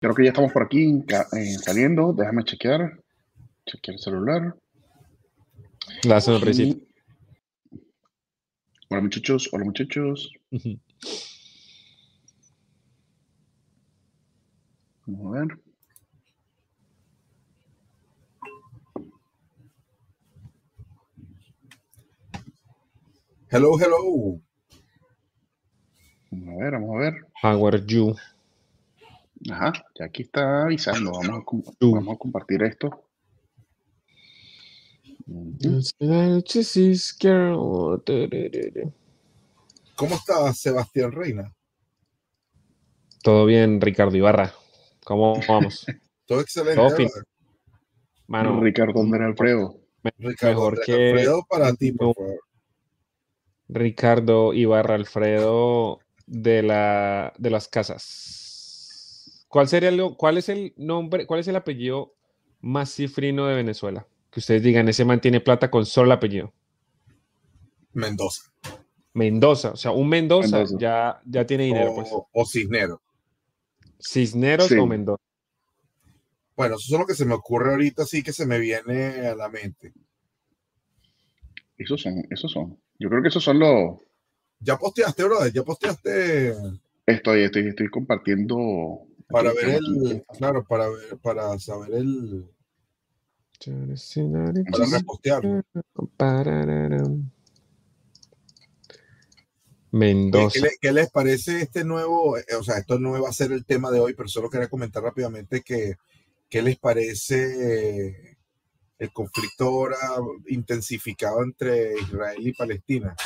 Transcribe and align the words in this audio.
Creo 0.00 0.14
que 0.14 0.24
ya 0.24 0.30
estamos 0.30 0.52
por 0.52 0.62
aquí 0.62 1.04
eh, 1.08 1.58
saliendo. 1.58 2.12
Déjame 2.12 2.44
chequear. 2.44 3.02
Chequear 3.66 3.94
el 3.94 4.00
celular. 4.00 4.56
La 6.04 6.20
sonrisita. 6.20 6.84
Hola 8.88 9.00
muchachos, 9.02 9.48
hola 9.52 9.64
muchachos. 9.64 10.32
Vamos 15.06 15.36
a 15.36 15.40
ver. 15.40 15.58
Hello, 23.48 23.78
hello. 23.78 24.40
Vamos 26.30 26.48
a 26.48 26.64
ver, 26.64 26.72
vamos 26.72 26.96
a 26.96 26.98
ver. 26.98 27.14
How 27.42 27.66
are 27.66 27.84
you? 27.86 28.14
Ajá, 29.50 29.72
ya 29.98 30.06
aquí 30.06 30.22
está 30.22 30.62
avisando. 30.62 31.12
Vamos 31.12 31.28
a, 31.28 31.86
vamos 31.86 32.14
a 32.14 32.18
compartir 32.18 32.62
esto. 32.62 33.06
¿Cómo 39.96 40.14
está 40.14 40.52
Sebastián 40.52 41.12
Reina? 41.12 41.52
Todo 43.22 43.44
bien, 43.44 43.80
Ricardo 43.80 44.16
Ibarra. 44.16 44.52
¿Cómo 45.04 45.40
vamos? 45.48 45.84
Todo 46.26 46.40
excelente. 46.40 47.08
Mano, 48.28 48.60
Ricardo 48.60 49.00
Andrés 49.00 49.22
Alfredo. 49.22 49.80
Ricardo 50.18 50.68
Alfredo 50.68 51.44
para 51.48 51.74
ti, 51.74 51.92
por 51.92 52.14
favor. 52.14 52.40
Ricardo 53.68 54.52
Ibarra 54.52 54.94
Alfredo 54.94 56.00
de, 56.26 56.62
la, 56.62 57.32
de 57.38 57.50
las 57.50 57.68
casas. 57.68 58.45
¿Cuál 59.56 59.68
sería 59.68 59.90
lo, 59.90 60.18
cuál 60.18 60.36
es 60.36 60.50
el 60.50 60.74
nombre, 60.76 61.24
cuál 61.24 61.40
es 61.40 61.48
el 61.48 61.56
apellido 61.56 62.14
más 62.60 62.94
cifrino 62.94 63.46
de 63.46 63.54
Venezuela? 63.54 64.06
Que 64.30 64.40
ustedes 64.40 64.62
digan, 64.62 64.86
ese 64.86 65.06
mantiene 65.06 65.40
plata 65.40 65.70
con 65.70 65.86
solo 65.86 66.08
el 66.08 66.12
apellido. 66.12 66.52
Mendoza. 67.94 68.52
Mendoza, 69.14 69.70
o 69.70 69.76
sea, 69.76 69.92
un 69.92 70.10
Mendoza, 70.10 70.64
Ya, 70.78 71.22
ya 71.24 71.46
tiene 71.46 71.64
dinero. 71.64 71.94
Pues. 71.94 72.08
O, 72.12 72.28
pues. 72.30 72.48
o 72.48 72.50
Cisneros. 72.50 73.00
Cisneros 73.98 74.70
o 74.72 74.86
Mendoza. 74.86 75.22
Bueno, 76.54 76.74
eso 76.74 76.94
es 76.94 77.00
lo 77.00 77.06
que 77.06 77.14
se 77.14 77.24
me 77.24 77.32
ocurre 77.32 77.70
ahorita, 77.70 78.04
sí 78.04 78.22
que 78.22 78.34
se 78.34 78.44
me 78.44 78.58
viene 78.58 79.26
a 79.26 79.34
la 79.34 79.48
mente. 79.48 79.94
Esos 81.78 82.02
son, 82.02 82.26
esos 82.28 82.52
son. 82.52 82.78
Yo 82.98 83.08
creo 83.08 83.22
que 83.22 83.28
esos 83.28 83.42
son 83.42 83.58
los. 83.58 84.00
Ya 84.60 84.76
posteaste, 84.76 85.24
brother, 85.24 85.50
ya 85.50 85.62
posteaste. 85.62 86.54
Estoy, 87.06 87.44
estoy, 87.44 87.68
estoy 87.68 87.88
compartiendo. 87.88 89.06
Para 89.28 89.52
ver 89.52 89.80
el. 89.80 90.24
Claro, 90.38 90.64
para 90.64 90.88
ver, 90.88 91.18
para 91.22 91.58
saber 91.58 91.94
el. 91.94 92.48
Para 94.70 94.98
repostearlo. 94.98 95.62
Mendoza. 99.90 100.60
¿Qué, 100.80 100.92
les 100.92 101.10
parece 101.10 101.62
este 101.62 101.84
nuevo? 101.84 102.36
O 102.58 102.62
sea, 102.62 102.78
esto 102.78 102.98
no 102.98 103.20
va 103.20 103.28
a 103.28 103.32
ser 103.32 103.52
el 103.52 103.64
tema 103.64 103.90
de 103.90 104.00
hoy, 104.00 104.14
pero 104.14 104.28
solo 104.28 104.50
quería 104.50 104.68
comentar 104.68 105.02
rápidamente 105.02 105.62
que 105.62 105.96
qué 106.48 106.62
les 106.62 106.78
parece 106.78 108.36
el 108.98 109.12
conflicto 109.12 109.64
ahora 109.64 109.96
intensificado 110.48 111.42
entre 111.42 111.94
Israel 111.98 112.46
y 112.46 112.52
Palestina. 112.52 113.16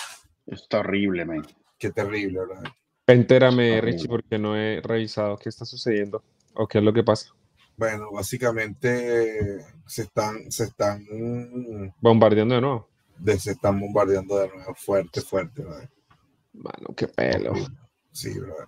Es 0.46 0.66
terrible, 0.68 1.24
man. 1.24 1.46
Qué 1.78 1.90
terrible, 1.90 2.40
¿verdad? 2.40 2.72
Entérame, 3.12 3.80
Richie, 3.80 4.08
porque 4.08 4.38
no 4.38 4.56
he 4.56 4.80
revisado 4.80 5.36
qué 5.36 5.48
está 5.48 5.64
sucediendo 5.64 6.22
o 6.54 6.66
qué 6.66 6.78
es 6.78 6.84
lo 6.84 6.92
que 6.92 7.02
pasa. 7.02 7.34
Bueno, 7.76 8.10
básicamente 8.12 9.64
se 9.86 10.02
están, 10.02 10.50
se 10.50 10.64
están 10.64 11.04
bombardeando 12.00 12.54
de 12.54 12.60
nuevo. 12.60 12.88
se 13.38 13.52
están 13.52 13.80
bombardeando 13.80 14.38
de 14.38 14.48
nuevo, 14.48 14.74
fuerte, 14.74 15.20
fuerte, 15.22 15.62
¿verdad? 15.62 15.88
Mano, 16.52 16.94
qué 16.96 17.08
pelo. 17.08 17.54
Sí, 18.12 18.38
¿verdad? 18.38 18.66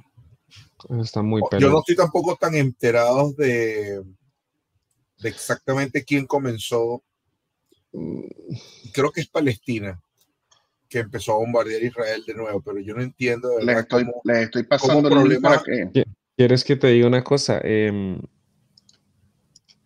Está 1.02 1.22
muy 1.22 1.42
pelo. 1.50 1.60
Yo 1.60 1.70
no 1.70 1.80
estoy 1.80 1.96
tampoco 1.96 2.36
tan 2.36 2.54
enterado 2.54 3.32
de, 3.34 4.02
de 5.18 5.28
exactamente 5.28 6.04
quién 6.04 6.26
comenzó. 6.26 7.02
Creo 8.92 9.12
que 9.12 9.20
es 9.20 9.28
Palestina 9.28 10.02
que 10.92 10.98
empezó 10.98 11.32
a 11.32 11.36
bombardear 11.36 11.82
Israel 11.82 12.22
de 12.26 12.34
nuevo, 12.34 12.60
pero 12.60 12.78
yo 12.78 12.94
no 12.94 13.02
entiendo. 13.02 13.58
le 13.60 13.72
estoy, 13.72 14.06
estoy 14.24 14.62
pasando 14.64 15.08
el 15.08 15.14
problema. 15.14 15.62
¿Quieres 16.36 16.64
que 16.64 16.76
te 16.76 16.88
diga 16.88 17.06
una 17.06 17.24
cosa? 17.24 17.60
Em, 17.64 18.20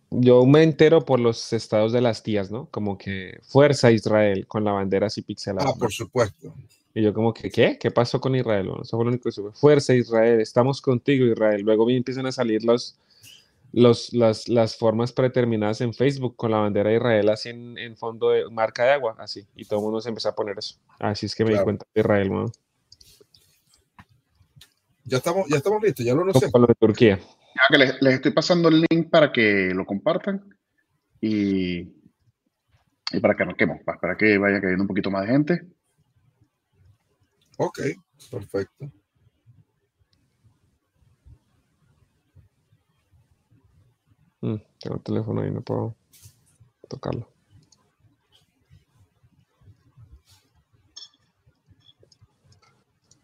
yo 0.09 0.45
me 0.45 0.63
entero 0.63 1.05
por 1.05 1.19
los 1.19 1.53
estados 1.53 1.93
de 1.93 2.01
las 2.01 2.23
tías, 2.23 2.51
¿no? 2.51 2.67
Como 2.71 2.97
que 2.97 3.39
Fuerza 3.43 3.91
Israel 3.91 4.45
con 4.47 4.65
la 4.65 4.73
bandera 4.73 5.07
así 5.07 5.21
pixelada. 5.21 5.69
Ah, 5.69 5.73
por 5.79 5.91
supuesto. 5.91 6.53
Y 6.93 7.03
yo 7.03 7.13
como 7.13 7.33
que, 7.33 7.49
¿qué? 7.49 7.77
¿Qué 7.79 7.91
pasó 7.91 8.19
con 8.19 8.35
Israel? 8.35 8.69
eso 8.81 8.97
fue 8.97 9.05
lo 9.05 9.11
único 9.11 9.25
que 9.25 9.31
supe. 9.31 9.57
Fuerza 9.57 9.93
Israel, 9.93 10.41
estamos 10.41 10.81
contigo 10.81 11.25
Israel. 11.25 11.61
Luego 11.61 11.85
me 11.85 11.95
empiezan 11.95 12.25
a 12.25 12.31
salir 12.31 12.65
los, 12.65 12.97
los, 13.73 14.13
las, 14.13 14.47
las, 14.47 14.77
formas 14.77 15.11
predeterminadas 15.11 15.81
en 15.81 15.93
Facebook 15.93 16.35
con 16.35 16.51
la 16.51 16.59
bandera 16.59 16.89
de 16.89 16.95
Israel 16.95 17.29
así 17.29 17.49
en, 17.49 17.97
fondo 17.97 18.29
de 18.29 18.49
marca 18.49 18.83
de 18.83 18.91
agua, 18.91 19.15
así, 19.19 19.47
y 19.55 19.65
todo 19.65 19.79
el 19.79 19.83
mundo 19.83 20.01
se 20.01 20.09
empezó 20.09 20.29
a 20.29 20.35
poner 20.35 20.57
eso. 20.57 20.79
Así 20.99 21.25
es 21.25 21.35
que 21.35 21.43
me 21.43 21.53
di 21.53 21.63
cuenta 21.63 21.85
de 21.93 22.01
Israel, 22.01 22.31
¿no? 22.31 22.51
Ya 25.03 25.17
estamos, 25.17 25.47
ya 25.49 25.57
estamos 25.57 25.81
listos, 25.81 26.05
ya 26.05 26.13
lo 26.13 26.25
no 26.25 26.33
sé. 26.33 26.51
Con 26.51 26.61
lo 26.61 26.67
de 26.67 26.75
Turquía. 26.75 27.17
Ya 27.17 27.61
que 27.69 27.77
les, 27.77 28.01
les, 28.01 28.15
estoy 28.15 28.31
pasando 28.31 28.69
el 28.69 28.85
link 28.89 29.09
para 29.09 29.31
que 29.31 29.71
lo 29.73 29.85
compartan 29.85 30.43
y, 31.21 31.79
y 31.79 33.19
para 33.21 33.35
que 33.35 33.43
arranquemos, 33.43 33.79
para 33.83 34.17
que 34.17 34.37
vaya 34.37 34.59
cayendo 34.59 34.83
un 34.83 34.87
poquito 34.87 35.09
más 35.09 35.25
de 35.25 35.31
gente. 35.31 35.67
Ok, 37.57 37.79
perfecto. 38.29 38.91
Και 44.77 44.87
ένα 44.87 44.99
τηλέφωνο 44.99 45.43
είναι 45.43 45.57
από 45.57 45.95
το 46.87 46.97
καλό. 46.97 47.31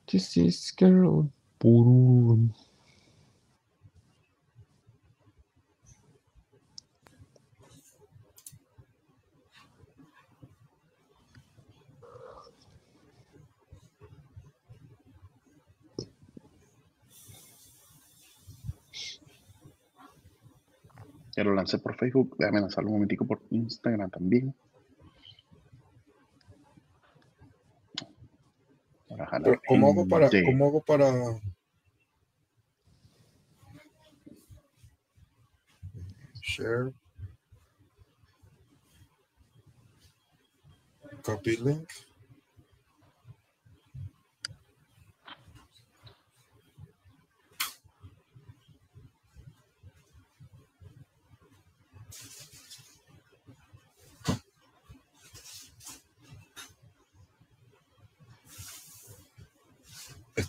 Τι 0.06 0.20
is 0.36 0.84
girl. 0.84 1.26
Boom. 1.64 2.63
Ya 21.36 21.44
lo 21.44 21.54
lancé 21.54 21.80
por 21.80 21.96
Facebook. 21.96 22.36
Déjame 22.38 22.62
lanzarlo 22.62 22.90
un 22.90 22.96
momentico 22.96 23.26
por 23.26 23.42
Instagram 23.50 24.10
también. 24.10 24.56
¿Cómo 29.68 29.90
hago 29.90 30.08
para, 30.08 30.30
¿Cómo 30.46 30.66
hago 30.68 30.82
para 30.82 31.12
share? 36.42 36.94
Copy 41.24 41.58
link. 41.58 41.90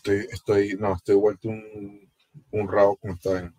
Estoy, 0.04 0.26
estoy, 0.30 0.76
no, 0.78 0.94
estoy 0.94 1.14
vuelto 1.14 1.48
un, 1.48 2.06
un 2.50 2.68
rabo 2.68 2.96
como 2.96 3.14
está 3.14 3.38
en. 3.38 3.54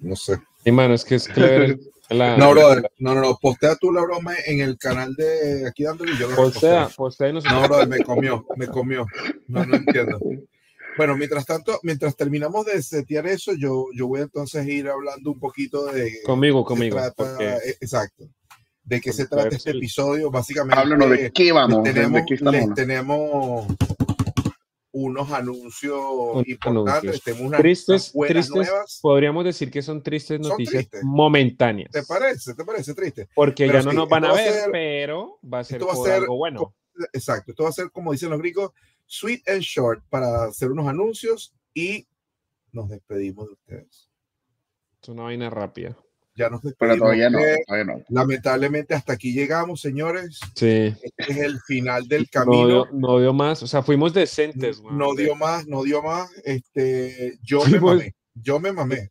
No 0.00 0.16
sé. 0.16 0.38
Y 0.64 0.72
mano, 0.72 0.94
es 0.94 1.04
que 1.04 1.16
es 1.16 1.28
clever. 1.28 1.78
no, 2.10 2.50
brother, 2.52 2.90
no, 2.96 3.14
no, 3.14 3.20
no, 3.20 3.36
postea 3.36 3.76
tú 3.76 3.92
la 3.92 4.00
broma 4.00 4.32
en 4.46 4.60
el 4.60 4.78
canal 4.78 5.14
de 5.16 5.68
aquí 5.68 5.84
dándole 5.84 6.12
y 6.12 6.16
yo 6.16 6.34
Postea, 6.34 6.88
postea 6.96 7.30
no, 7.30 7.40
no, 7.40 7.68
brother, 7.68 7.88
me 7.88 8.02
comió, 8.02 8.46
me 8.56 8.68
comió. 8.68 9.04
No, 9.48 9.66
no 9.66 9.76
entiendo. 9.76 10.18
Bueno, 10.96 11.16
mientras 11.16 11.46
tanto, 11.46 11.78
mientras 11.84 12.16
terminamos 12.16 12.66
de 12.66 12.82
setear 12.82 13.26
eso, 13.28 13.52
yo, 13.54 13.86
yo 13.94 14.08
voy 14.08 14.22
entonces 14.22 14.66
a 14.66 14.68
ir 14.68 14.88
hablando 14.88 15.30
un 15.30 15.38
poquito 15.38 15.86
de. 15.86 16.20
Conmigo, 16.24 16.64
conmigo. 16.64 16.98
porque... 17.16 17.58
Exacto 17.80 18.28
de 18.90 19.00
qué 19.00 19.12
se 19.12 19.26
trata 19.26 19.56
este 19.56 19.70
episodio. 19.70 20.30
Básicamente, 20.30 20.78
Háblanos 20.80 21.10
de 21.10 21.30
qué 21.32 21.52
vamos, 21.52 21.82
tenemos, 21.84 22.20
de 22.20 22.24
qué 22.26 22.34
estamos. 22.34 22.74
tenemos 22.74 23.66
unos 24.92 25.30
anuncios 25.30 26.02
importantes, 26.46 26.94
anuncios. 26.94 27.22
tenemos 27.22 27.46
unas, 27.46 27.60
Tristes, 27.60 27.88
unas 27.88 28.12
buenas 28.12 28.46
tristes, 28.48 28.68
nuevas. 28.70 28.98
podríamos 29.00 29.44
decir 29.44 29.70
que 29.70 29.82
son 29.82 30.02
tristes 30.02 30.40
Son 30.40 30.48
noticias 30.50 30.74
tristes. 30.88 31.04
momentáneas. 31.04 31.92
¿Te 31.92 32.02
parece? 32.02 32.54
¿Te 32.54 32.64
parece 32.64 32.92
triste? 32.94 33.28
Porque 33.34 33.66
Pero 33.66 33.78
ya 33.78 33.84
no 33.84 33.90
sí, 33.92 33.96
nos 33.96 34.08
van 34.08 34.24
a 34.24 34.32
ver, 34.32 34.52
ser- 34.52 34.70
pero 34.72 35.38
va 35.42 35.60
a 35.60 35.64
ser 35.64 35.76
esto 35.76 35.86
va 35.86 35.92
a 35.92 35.96
por 35.96 36.06
ser 36.06 36.14
algo 36.16 36.36
bueno. 36.36 36.74
Exacto. 37.12 37.52
Esto 37.52 37.62
va 37.62 37.68
a 37.68 37.72
ser, 37.72 37.90
como 37.92 38.10
dicen 38.12 38.30
los 38.30 38.40
gringos, 38.40 38.72
sweet 39.06 39.48
and 39.48 39.60
short 39.60 40.02
para 40.10 40.44
hacer 40.46 40.70
unos 40.72 40.88
anuncios 40.88 41.54
y 41.72 42.06
nos 42.72 42.88
despedimos 42.88 43.46
de 43.46 43.52
ustedes. 43.52 44.10
Es 45.00 45.08
una 45.08 45.22
vaina 45.22 45.48
rápida. 45.48 45.96
Ya 46.40 46.48
nos 46.50 46.60
Pero 46.78 46.96
todavía 46.96 47.28
no, 47.30 47.38
Eh, 47.38 47.56
todavía 47.66 47.84
no. 47.94 48.02
Lamentablemente 48.08 48.94
hasta 48.94 49.12
aquí 49.12 49.32
llegamos, 49.32 49.80
señores. 49.80 50.40
Sí. 50.54 50.94
Este 51.02 51.32
es 51.32 51.36
el 51.38 51.60
final 51.60 52.08
del 52.08 52.22
No 52.22 52.28
camino. 52.32 52.66
dio, 52.66 52.88
no 52.92 53.18
dio 53.20 53.32
más. 53.32 53.62
O 53.62 53.66
sea, 53.66 53.82
fuimos 53.82 54.14
decentes. 54.14 54.80
weón. 54.80 54.96
No 54.98 55.14
dio 55.14 55.34
más, 55.34 55.66
no 55.66 55.82
dio 55.82 56.02
más. 56.02 56.30
Este, 56.44 57.38
yo 57.42 57.58
me 57.64 57.78
Fuimos- 57.78 57.96
mamé. 57.96 58.14
Yo 58.34 58.58
me 58.60 58.72
mamé. 58.72 59.10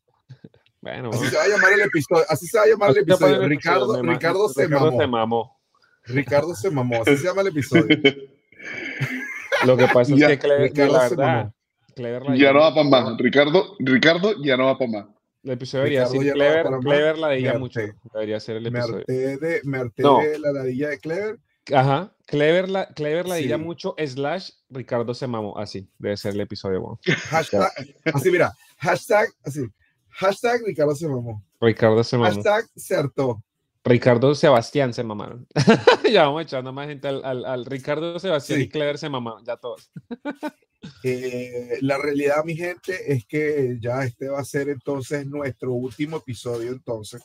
Bueno, 0.82 1.10
Así 1.14 1.28
se 1.28 1.36
va 1.36 1.44
a 1.44 1.48
llamar 1.50 1.74
el 1.74 1.82
episodio. 1.82 2.24
Así 2.30 2.48
se 2.48 2.58
va 2.58 2.64
a 2.64 2.68
llamar 2.68 2.90
el 2.92 2.98
episodio. 3.00 3.42
el 3.44 3.50
Ricardo, 3.50 3.80
episodio, 3.84 4.04
me 4.04 4.08
ma- 4.08 4.14
Ricardo 4.14 4.50
se 4.50 4.64
Ricardo 4.66 4.86
mamó. 4.86 5.00
se 5.02 5.08
mamó. 5.08 5.60
Ricardo 6.06 6.56
se 6.56 6.72
mamó. 6.72 7.02
Así 7.02 7.18
se 7.18 7.24
llama 7.26 7.42
el 7.42 7.48
episodio. 7.48 7.86
Lo 9.66 9.78
que 9.78 9.88
pasa 9.88 10.14
Ya, 10.16 10.28
es 10.28 10.32
que 10.34 10.40
Clever, 10.40 10.62
Ricardo 10.64 10.94
la 10.94 11.10
se 11.10 11.16
verdad, 11.16 11.36
mamó. 11.36 11.54
Clever 11.96 12.22
la 12.24 12.36
Ya 12.38 12.54
no 12.54 12.60
va 12.62 12.74
para 12.74 12.90
más. 12.90 13.18
Ricardo, 13.18 13.76
Ricardo 13.80 14.34
ya 14.44 14.56
no 14.58 14.66
va 14.66 14.78
para 14.78 14.92
más. 14.92 15.06
El 15.44 15.52
episodio 15.52 15.84
debería 15.84 16.02
Ricardo 16.06 16.20
decir 16.20 16.34
Clever. 16.34 16.66
Clever 16.82 17.18
la 17.18 17.30
diga 17.30 17.54
Me 17.54 17.60
mucho. 17.60 17.80
Debería 18.14 18.40
ser 18.40 18.58
el 18.58 18.64
Me 18.72 18.80
episodio. 18.80 18.98
harté 19.00 19.38
de, 19.38 19.62
me 19.64 19.78
harté 19.78 20.04
No. 20.04 20.20
de 20.20 20.40
la 20.40 20.52
ladilla 20.52 20.90
de 20.90 21.00
Clever. 21.00 21.40
Ajá. 21.74 22.16
Clever 22.26 22.68
la, 22.70 22.88
Clever 22.94 23.28
la 23.28 23.36
diga 23.36 23.58
Sí. 23.58 23.64
mucho, 23.64 23.96
slash 23.98 24.50
Ricardo 24.70 25.14
se 25.14 25.28
mamó. 25.28 25.58
Así, 25.58 25.90
debe 25.98 26.18
ser 26.18 26.34
el 26.34 26.42
episodio. 26.42 27.00
Hashtag, 27.30 27.72
así 28.14 28.32
mira, 28.32 28.52
hashtag, 28.80 29.30
así. 29.44 29.62
Hashtag 30.10 30.62
Ricardo 30.66 30.96
se 30.96 31.08
mamó. 31.08 31.44
Ricardo 31.62 32.04
se 32.04 32.18
mamó. 32.18 32.34
Hashtag 32.34 32.66
se 32.76 32.96
hartó. 32.96 33.44
Ricardo 33.86 34.36
Sebastián 34.36 34.94
se 34.94 35.04
mamaron. 35.04 35.48
ya 36.12 36.26
vamos 36.26 36.42
echando 36.44 36.74
más 36.74 36.88
gente 36.88 37.08
al, 37.08 37.24
al- 37.24 37.46
al 37.46 37.66
Ricardo 37.66 38.20
Sebastián 38.20 38.60
Sí. 38.60 38.66
y 38.66 38.70
Clever 38.70 38.98
se 38.98 39.08
mamaron. 39.10 39.44
Ya 39.46 39.56
todos. 39.56 39.90
Eh, 41.04 41.78
la 41.82 41.98
realidad, 41.98 42.44
mi 42.46 42.56
gente, 42.56 43.14
es 43.14 43.26
que 43.26 43.78
ya 43.82 44.04
este 44.04 44.30
va 44.30 44.40
a 44.40 44.46
ser 44.46 44.70
entonces 44.70 45.26
nuestro 45.26 45.74
último 45.74 46.18
episodio 46.18 46.72
entonces 46.72 47.22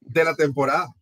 de 0.00 0.24
la 0.24 0.34
temporada. 0.34 0.94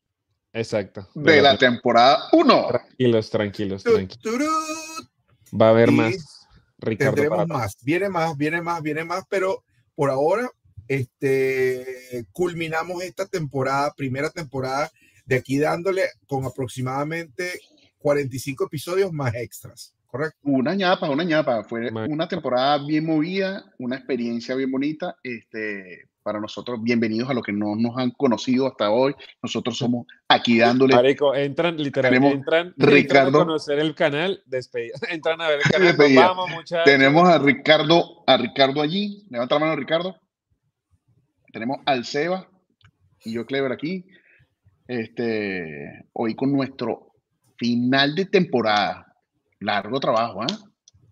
Exacto. 0.52 1.08
De 1.14 1.42
la 1.42 1.58
temporada 1.58 2.28
1. 2.32 2.66
Tranquilos, 2.68 3.30
tranquilos, 3.30 3.82
tranquilos. 3.84 5.10
Va 5.58 5.66
a 5.66 5.70
haber 5.70 5.90
Y 5.90 5.92
más. 5.92 6.38
Ricardo 6.78 7.14
Tendremos 7.14 7.48
más, 7.48 7.76
viene 7.82 8.08
más, 8.08 8.36
viene 8.36 8.62
más, 8.62 8.82
viene 8.82 9.04
más, 9.04 9.24
pero 9.28 9.64
por 9.94 10.10
ahora 10.10 10.48
este, 10.86 12.24
culminamos 12.32 13.02
esta 13.02 13.26
temporada, 13.26 13.92
primera 13.96 14.30
temporada, 14.30 14.90
de 15.26 15.36
aquí 15.36 15.58
dándole 15.58 16.04
con 16.26 16.44
aproximadamente 16.44 17.60
45 17.98 18.66
episodios 18.66 19.12
más 19.12 19.34
extras, 19.34 19.94
¿correcto? 20.08 20.38
Una 20.42 20.74
ñapa, 20.74 21.08
una 21.10 21.22
ñapa. 21.24 21.62
Fue 21.64 21.90
una 22.08 22.26
temporada 22.28 22.84
bien 22.84 23.06
movida, 23.06 23.64
una 23.78 23.96
experiencia 23.96 24.54
bien 24.54 24.70
bonita. 24.70 25.16
Este, 25.22 26.08
para 26.22 26.40
nosotros, 26.40 26.78
bienvenidos 26.82 27.30
a 27.30 27.34
los 27.34 27.42
que 27.42 27.52
no 27.52 27.74
nos 27.76 27.96
han 27.96 28.10
conocido 28.10 28.66
hasta 28.66 28.90
hoy. 28.90 29.14
Nosotros 29.42 29.78
somos 29.78 30.06
aquí 30.28 30.58
dándole. 30.58 30.94
Marico, 30.94 31.34
entran, 31.34 31.76
literal, 31.76 32.10
Tenemos 32.12 32.34
entran, 32.34 32.66
entran 32.68 32.90
Ricardo- 32.92 33.40
a 33.40 33.44
conocer 33.46 33.78
el 33.78 33.94
canal, 33.94 34.42
despedida. 34.46 34.94
Entran 35.10 35.40
a 35.40 35.48
ver 35.48 35.58
el 35.64 35.70
canal, 35.70 35.88
Despedida. 35.88 36.26
vamos, 36.28 36.50
muchachos. 36.50 36.84
Tenemos 36.84 37.28
a 37.28 37.38
Ricardo, 37.38 38.24
a 38.26 38.36
Ricardo 38.36 38.82
allí. 38.82 39.26
Levanta 39.30 39.54
la 39.54 39.60
mano, 39.60 39.76
Ricardo. 39.76 40.16
Tenemos 41.52 41.78
al 41.86 42.04
Seba 42.04 42.48
y 43.24 43.32
yo, 43.32 43.46
Clever, 43.46 43.72
aquí. 43.72 44.04
Este, 44.86 46.06
hoy 46.12 46.34
con 46.34 46.52
nuestro 46.52 47.12
final 47.56 48.14
de 48.14 48.26
temporada. 48.26 49.07
Largo 49.60 49.98
trabajo, 50.00 50.42
¿ah? 50.42 50.46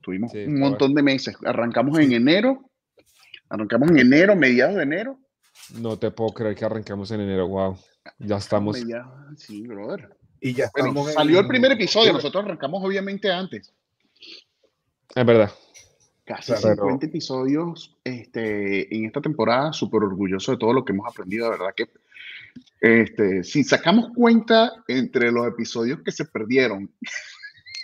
Tuvimos 0.01 0.31
Sí, 0.33 0.45
un 0.45 0.59
montón 0.61 0.95
de 0.95 1.03
meses. 1.03 1.37
Arrancamos 1.45 1.99
en 1.99 2.13
enero. 2.13 2.71
Arrancamos 3.49 3.91
en 3.91 3.99
enero, 3.99 4.37
mediados 4.37 4.77
de 4.77 4.83
enero. 4.83 5.19
No 5.81 5.99
te 5.99 6.11
puedo 6.11 6.31
creer 6.33 6.55
que 6.55 6.65
arrancamos 6.65 7.11
en 7.11 7.21
enero, 7.23 7.49
wow. 7.49 7.77
Ya 8.19 8.37
estamos. 8.37 8.79
Mediados, 8.81 9.13
sí, 9.41 9.67
brother. 9.67 10.17
Y 10.41 10.53
ya 10.53 10.71
Bueno, 10.73 10.89
estamos 10.91 11.09
en- 11.09 11.15
salió 11.15 11.41
el 11.41 11.47
primer 11.49 11.73
episodio. 11.73 12.13
Nosotros 12.13 12.45
arrancamos 12.45 12.85
obviamente 12.85 13.31
antes. 13.33 13.73
Es 15.15 15.27
verdad. 15.27 15.51
Casi 16.25 16.53
Claro. 16.53 16.75
50 16.83 17.07
episodios 17.07 17.97
este, 18.05 18.95
en 18.95 19.07
esta 19.07 19.21
temporada, 19.21 19.73
súper 19.73 20.03
orgulloso 20.03 20.53
de 20.53 20.59
todo 20.59 20.73
lo 20.73 20.85
que 20.85 20.93
hemos 20.93 21.09
aprendido, 21.09 21.47
de 21.47 21.51
verdad 21.53 21.75
que 21.77 21.89
este, 22.81 23.45
si 23.45 23.63
sacamos 23.65 24.09
cuenta 24.15 24.73
entre 24.89 25.31
los 25.31 25.47
episodios 25.47 26.01
que 26.05 26.11
se 26.13 26.25
perdieron, 26.25 26.93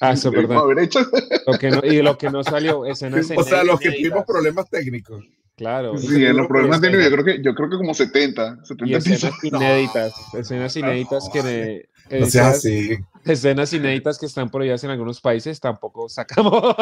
Ah, 0.03 0.13
eso 0.13 0.29
es 0.29 0.35
verdad. 0.35 0.59
haber 0.59 0.79
hecho, 0.81 1.01
Lo 1.47 1.59
que 1.59 1.71
no- 1.71 1.81
y 1.85 2.03
lo 2.03 2.19
que 2.19 2.31
no 2.31 2.43
salió, 2.45 2.85
escenas 2.87 3.31
O 3.37 3.43
sea, 3.45 3.63
los 3.65 3.79
que 3.81 3.91
tuvimos 3.93 4.25
problemas 4.27 4.69
técnicos. 4.69 5.25
Claro. 5.55 5.97
sí, 5.99 6.25
en 6.25 6.37
los 6.37 6.47
problemas 6.49 6.81
técnicos, 6.81 7.05
yo 7.05 7.13
creo 7.13 7.25
que, 7.25 7.43
yo 7.43 7.55
creo 7.55 7.71
que 7.71 7.77
como 7.77 7.95
70, 7.95 8.65
70 8.65 8.85
Y 8.87 8.95
escenas 8.95 9.45
inéditas, 9.45 10.15
escenas 10.35 10.77
inéditas 10.77 11.29
que 11.33 11.43
de- 11.43 11.89
No 12.11 12.27
esas 12.27 12.57
así. 12.57 12.99
escenas 13.25 13.73
inéditas 13.73 14.19
que 14.19 14.27
están 14.27 14.51
prohibidas 14.51 14.83
en 14.83 14.91
algunos 14.91 15.21
países 15.21 15.61
tampoco 15.61 16.09
sacamos. 16.09 16.75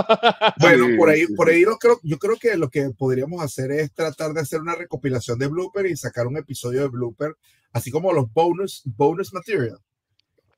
Bueno, 0.61 0.87
Sí, 0.87 0.97
por 0.97 1.09
ahí, 1.11 1.27
sí, 1.27 1.35
por 1.35 1.49
ahí 1.51 1.63
lo 1.63 1.77
creo, 1.79 2.01
yo 2.03 2.19
creo 2.19 2.37
que 2.41 2.57
lo 2.57 2.71
que 2.71 2.91
podríamos 2.97 3.43
hacer 3.43 3.71
es 3.73 3.93
tratar 3.93 4.33
de 4.33 4.41
hacer 4.41 4.61
una 4.61 4.75
recopilación 4.75 5.39
de 5.39 5.49
blooper 5.49 5.87
y 5.87 5.97
sacar 5.97 6.27
un 6.27 6.37
episodio 6.39 6.81
de 6.83 6.89
blooper, 6.89 7.37
así 7.73 7.91
como 7.91 8.13
los 8.13 8.33
bonus, 8.33 8.83
bonus 8.85 9.33
material. 9.35 9.79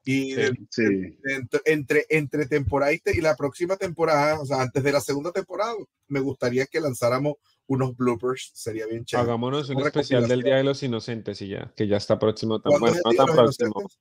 Y 0.04 0.34
de- 0.34 0.52
Sí, 0.70 0.82
de- 0.82 1.18
entre, 1.34 1.60
entre, 1.66 2.06
entre 2.08 2.46
temporada 2.46 2.92
y, 2.92 3.00
la 3.20 3.36
próxima 3.36 3.76
temporada, 3.76 4.40
o 4.40 4.44
sea, 4.46 4.60
antes 4.62 4.82
de 4.82 4.90
la 4.92 5.00
segunda 5.00 5.30
temporada, 5.32 5.74
me 6.08 6.18
gustaría 6.20 6.66
que 6.66 6.80
lanzáramos 6.80 7.34
unos 7.66 7.96
bloopers, 7.96 8.50
sería 8.54 8.86
bien 8.86 9.04
chévere. 9.04 9.28
Hagámonos 9.28 9.68
un 9.70 9.80
especial 9.80 10.26
del. 10.26 10.42
Día 10.42 10.56
de 10.56 10.64
los 10.64 10.82
Inocentes 10.82 11.40
y 11.42 11.48
ya, 11.48 11.72
que 11.76 11.86
ya 11.86 11.96
está 11.98 12.18
próximo. 12.18 12.60
tan- 12.60 12.70
¿Cuándo 12.70 12.86
Bueno, 12.88 13.00
no 13.04 13.12
tan 13.26 13.36
próximo. 13.36 13.70
Inocentes? 13.80 13.98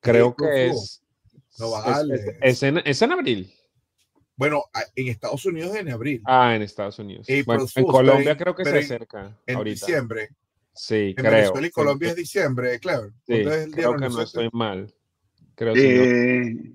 Creo 0.00 0.34
que 0.34 0.66
es. 0.66 1.02
No 1.58 1.66
es- 1.78 1.84
vale. 1.84 2.14
es, 2.14 2.24
es 2.42 2.62
en, 2.64 2.78
es 2.84 3.02
en 3.02 3.12
abril. 3.12 3.54
Bueno, 4.36 4.64
en 4.94 5.08
Estados 5.08 5.44
Unidos 5.46 5.74
en 5.76 5.88
abril, 5.90 6.22
Ah, 6.24 6.54
en 6.54 6.62
Estados 6.62 6.98
Unidos. 7.00 7.26
Bueno, 7.46 7.66
en 7.74 7.84
Colombia 7.84 8.36
creo 8.36 8.54
que 8.54 8.64
se 8.64 8.70
en- 8.70 8.76
acerca 8.84 9.36
en 9.46 9.56
ahorita. 9.56 9.86
diciembre. 9.86 10.28
Sí, 10.74 10.94
En 11.10 11.14
creo. 11.14 11.30
Venezuela 11.32 11.66
y 11.66 11.70
Sí, 11.70 11.72
Colombia 11.74 12.08
es 12.10 12.16
diciembre, 12.16 12.78
claro. 12.78 13.10
sí, 13.10 13.14
¿Cuándo 13.26 13.50
es 13.52 13.56
el 13.64 13.72
Día 13.72 13.76
de 13.88 13.94
creo 13.96 13.96
que 13.96 14.14
no 14.14 14.22
estoy 14.22 14.48
mal. 14.52 14.94
Creo 15.58 15.74
que 15.74 15.80
sí, 15.80 15.88
¿no? 15.88 16.02
Eh, 16.04 16.72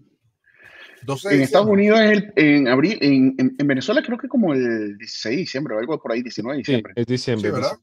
12 1.05 1.29
de 1.29 1.35
en 1.35 1.41
Estados. 1.41 1.67
Unidos 1.69 1.99
es 2.01 2.11
el, 2.11 2.33
en 2.35 2.67
abril, 2.67 2.97
en, 3.01 3.35
en- 3.37 3.55
en 3.57 3.67
Venezuela 3.67 4.01
creo 4.03 4.17
que 4.17 4.27
como 4.27 4.53
el 4.53 4.97
16 4.97 5.35
de 5.35 5.39
diciembre 5.39 5.75
o 5.75 5.79
algo 5.79 5.99
por 6.01 6.11
ahí, 6.11 6.21
19 6.21 6.57
de 6.57 6.63
Sí, 6.63 6.71
diciembre. 6.71 6.93
es 6.95 7.05
diciembre. 7.05 7.49
Sí, 7.49 7.53
¿verdad? 7.55 7.77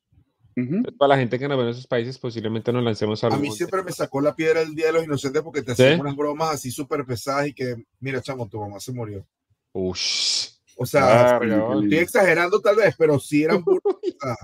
Para 0.98 1.08
la 1.10 1.16
gente 1.18 1.38
que 1.38 1.48
nos 1.48 1.56
ve 1.56 1.64
en 1.64 1.70
esos 1.70 1.86
países, 1.86 2.18
posiblemente 2.18 2.70
nos 2.70 2.84
lancemos 2.84 3.24
A 3.24 3.28
algún 3.28 3.42
mí 3.42 3.50
siempre 3.50 3.82
me 3.82 3.92
sacó 3.92 4.20
la 4.20 4.36
piedra 4.36 4.60
el 4.60 4.74
Día 4.74 4.86
de 4.86 4.92
los 4.92 5.04
Inocentes 5.04 5.40
porque 5.42 5.62
te 5.62 5.74
¿Sí? 5.74 5.82
hacían 5.82 6.00
unas 6.00 6.14
bromas 6.16 6.54
así 6.54 6.70
súper 6.70 7.06
pesadas 7.06 7.48
y 7.48 7.54
que, 7.54 7.76
mira, 8.00 8.20
chamo, 8.20 8.46
tu 8.46 8.60
mamá 8.60 8.78
se 8.78 8.92
murió. 8.92 9.26
Ush. 9.72 10.48
O 10.76 10.84
sea, 10.86 11.38
estoy 11.42 11.98
exagerando 11.98 12.60
tal 12.60 12.76
vez, 12.76 12.94
pero 12.98 13.18
sí 13.18 13.42
eran 13.42 13.62
burlas. 13.64 14.36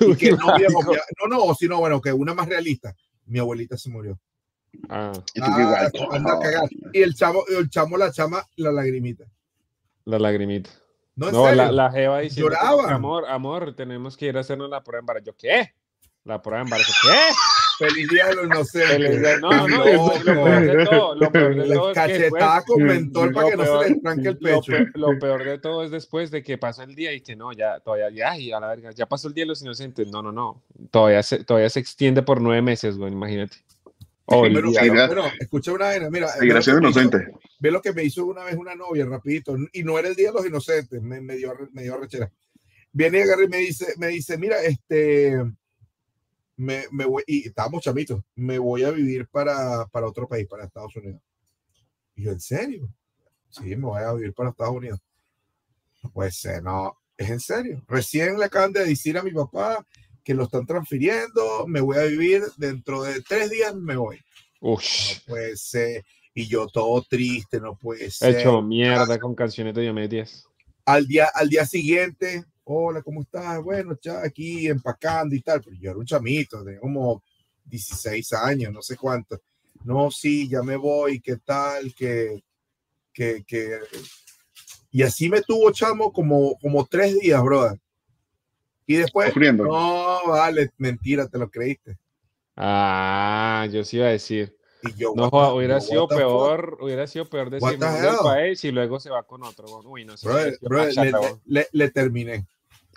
Y 0.00 0.14
que 0.16 0.30
no, 0.32 0.38
no, 1.28 1.46
no, 1.46 1.54
sino 1.54 1.78
bueno, 1.78 2.00
que 2.00 2.12
una 2.12 2.34
más 2.34 2.48
realista. 2.48 2.94
Mi 3.24 3.38
abuelita 3.40 3.76
se 3.76 3.88
murió. 3.90 4.20
Ah, 4.88 5.12
Y 5.34 5.40
tú 5.40 5.46
Ah, 5.48 5.88
igual. 5.90 6.68
Y 6.92 7.02
el 7.02 7.14
chamo, 7.14 7.42
el 7.58 7.68
chamo, 7.70 7.96
la 7.96 8.10
chama, 8.12 8.44
la 8.56 8.72
lagrimita. 8.72 9.24
la 10.04 10.18
lagrimita. 10.18 10.70
No, 11.16 11.30
No, 11.32 11.50
la, 11.52 11.72
la 11.72 11.90
jeva 11.90 12.22
Lloraban. 12.24 12.92
amor, 12.92 13.24
amor, 13.26 13.74
tenemos 13.74 14.16
que 14.16 14.26
ir 14.26 14.36
a 14.36 14.40
hacernos 14.40 14.68
la 14.68 14.82
prueba 14.84 14.98
de 14.98 15.00
embarazo. 15.00 15.24
¿Yo 15.26 15.36
qué? 15.36 15.72
La 16.24 16.42
prueba 16.42 16.58
de 16.58 16.64
embarazo. 16.64 16.92
¿Qué? 17.02 17.86
Feliz 17.86 18.08
Día 18.08 18.26
de 18.26 18.34
los 18.36 18.46
Inocentes. 18.46 18.90
Feliz 18.90 19.20
día- 19.20 19.38
No, 19.38 19.50
no, 19.68 19.68
lo 19.68 19.84
peor 20.24 20.60
de 20.66 20.84
todo, 20.86 21.14
lo 21.14 21.30
peor 21.32 21.54
de 21.54 21.74
todo 21.74 21.90
es 21.92 21.98
que 21.98 22.18
después- 22.18 22.44
con 23.12 23.32
para 23.32 23.48
que 23.50 23.56
no 23.56 23.62
peor- 23.64 23.84
se 23.84 23.90
les 23.90 24.02
tranque 24.02 24.28
el 24.28 24.38
Lo 24.40 24.60
peor, 24.62 24.90
lo 24.98 25.18
peor 25.18 25.44
de 25.44 25.58
todo 25.58 25.84
es 25.84 25.90
después 25.90 26.30
de 26.30 26.42
que 26.42 26.58
pasa 26.58 26.84
el 26.84 26.94
día 26.94 27.12
y 27.12 27.20
que 27.20 27.34
no, 27.36 27.52
ya, 27.52 27.80
todavía, 27.80 28.10
ya, 28.10 28.36
y 28.38 28.52
a 28.52 28.60
la 28.60 28.68
verga, 28.68 28.90
ya 28.92 29.06
pasó 29.06 29.28
el 29.28 29.34
día 29.34 29.44
de 29.44 29.48
los 29.48 29.62
inocentes. 29.62 30.08
No, 30.08 30.22
no, 30.22 30.32
no. 30.32 30.62
Todavía 30.90 31.22
se, 31.22 31.44
todavía 31.44 31.70
se 31.70 31.80
extiende 31.80 32.22
por 32.22 32.40
nueve 32.40 32.62
meses, 32.62 32.96
güey, 32.98 33.12
imagínate. 33.12 33.56
Pero, 34.28 34.40
Olvídalo. 34.40 34.92
mira. 34.92 35.06
bueno, 35.06 35.24
escucha 35.38 35.72
una 35.72 35.84
vaina, 35.86 36.10
mira. 36.10 36.26
que 36.26 36.40
siendo 36.40 36.54
me 36.54 36.60
hizo- 36.60 37.00
inocente. 37.00 37.32
Ve 37.60 37.70
lo 37.70 37.80
que 37.80 37.92
me 37.92 38.02
hizo 38.02 38.26
una 38.26 38.42
vez 38.44 38.56
una 38.56 38.74
novia, 38.74 39.06
rapidito, 39.06 39.56
y 39.72 39.82
no 39.84 39.98
era 39.98 40.08
el 40.08 40.16
Día 40.16 40.28
de 40.28 40.34
los 40.34 40.46
Inocentes, 40.46 41.00
me, 41.00 41.20
me 41.20 41.36
dio, 41.36 41.54
me 41.72 41.82
dio 41.84 41.94
arrechera. 41.94 42.30
Viene 42.92 43.20
y 43.20 43.48
me 43.48 43.58
dice, 43.58 43.94
me 43.98 44.08
dice, 44.08 44.36
mira, 44.36 44.62
este, 44.62 45.42
me, 46.56 46.84
me 46.90 47.04
voy, 47.04 47.22
y 47.26 47.46
estábamos 47.48 47.82
chamitos, 47.82 48.22
me 48.34 48.58
voy 48.58 48.84
a 48.84 48.90
vivir 48.90 49.28
para, 49.28 49.86
para 49.86 50.06
otro 50.08 50.26
país, 50.26 50.46
para 50.48 50.64
Estados 50.64 50.96
Unidos. 50.96 51.20
Y 52.14 52.24
yo, 52.24 52.32
¿en 52.32 52.40
serio? 52.40 52.88
Sí, 53.50 53.64
me 53.76 53.86
voy 53.86 54.02
a 54.02 54.12
vivir 54.14 54.32
para 54.34 54.50
Estados 54.50 54.74
Unidos. 54.74 55.00
Pues 56.12 56.44
eh, 56.46 56.60
no, 56.62 56.98
es 57.16 57.30
en 57.30 57.40
serio. 57.40 57.84
Recién 57.88 58.38
le 58.38 58.44
acaban 58.46 58.72
de 58.72 58.84
decir 58.84 59.16
a 59.18 59.22
mi 59.22 59.30
papá 59.32 59.84
que 60.26 60.34
lo 60.34 60.42
están 60.42 60.66
transfiriendo, 60.66 61.68
me 61.68 61.80
voy 61.80 61.98
a 61.98 62.02
vivir, 62.02 62.42
dentro 62.56 63.04
de 63.04 63.22
tres 63.22 63.48
días 63.48 63.76
me 63.76 63.94
voy. 63.94 64.20
Ush, 64.60 65.18
Pues, 65.24 65.70
y 66.34 66.48
yo 66.48 66.66
todo 66.66 67.00
triste, 67.08 67.60
no 67.60 67.78
puede 67.78 68.10
ser. 68.10 68.36
hecho 68.40 68.60
mierda 68.60 69.20
con 69.20 69.36
canciones 69.36 69.72
de 69.76 69.82
Diomedes. 69.82 70.44
Al 70.84 71.06
día, 71.06 71.30
al 71.32 71.48
día 71.48 71.64
siguiente, 71.64 72.44
hola, 72.64 73.02
¿cómo 73.02 73.22
estás? 73.22 73.62
Bueno, 73.62 73.96
ya 74.02 74.20
aquí 74.24 74.66
empacando 74.66 75.36
y 75.36 75.42
tal, 75.42 75.62
pero 75.62 75.76
yo 75.76 75.90
era 75.90 75.98
un 76.00 76.04
chamito 76.06 76.64
de 76.64 76.80
como 76.80 77.22
16 77.64 78.32
años, 78.32 78.72
no 78.72 78.82
sé 78.82 78.96
cuánto. 78.96 79.40
No, 79.84 80.10
sí, 80.10 80.48
ya 80.48 80.60
me 80.64 80.74
voy, 80.74 81.20
¿qué 81.20 81.36
tal? 81.36 81.94
Que, 81.94 82.42
que, 83.12 83.44
que... 83.46 83.78
Y 84.90 85.02
así 85.02 85.28
me 85.28 85.40
tuvo, 85.40 85.70
chamo, 85.70 86.12
como, 86.12 86.58
como 86.58 86.84
tres 86.84 87.16
días, 87.16 87.40
brother. 87.44 87.78
Y 88.86 88.96
después, 88.96 89.28
Sufriendo. 89.28 89.64
no, 89.64 90.20
vale, 90.28 90.70
mentira, 90.78 91.26
te 91.28 91.38
lo 91.38 91.50
creíste. 91.50 91.96
Ah, 92.56 93.66
yo 93.70 93.84
sí 93.84 93.96
iba 93.98 94.06
a 94.06 94.10
decir. 94.10 94.56
Y 94.82 94.92
yo, 94.94 95.12
No, 95.16 95.28
what 95.28 95.54
hubiera 95.54 95.78
yo, 95.78 95.80
sido 95.80 96.06
the 96.08 96.14
fuck? 96.14 96.22
peor, 96.22 96.78
hubiera 96.80 97.06
sido 97.06 97.24
peor 97.28 97.50
decir 97.50 97.62
What 97.64 97.72
the 97.72 97.78
"Me 97.78 97.86
voy 97.92 98.00
del 98.00 98.10
hell? 98.10 98.16
país 98.22 98.64
y 98.64 98.70
luego 98.70 99.00
se 99.00 99.10
va 99.10 99.22
con 99.24 99.42
otro. 99.42 99.66
Uy, 99.84 100.04
no 100.04 100.16
sé. 100.16 100.28
Brother, 100.28 100.58
brother, 100.62 100.94
le, 101.12 101.12
le- 101.46 101.68
le 101.72 101.90
terminé. 101.90 102.46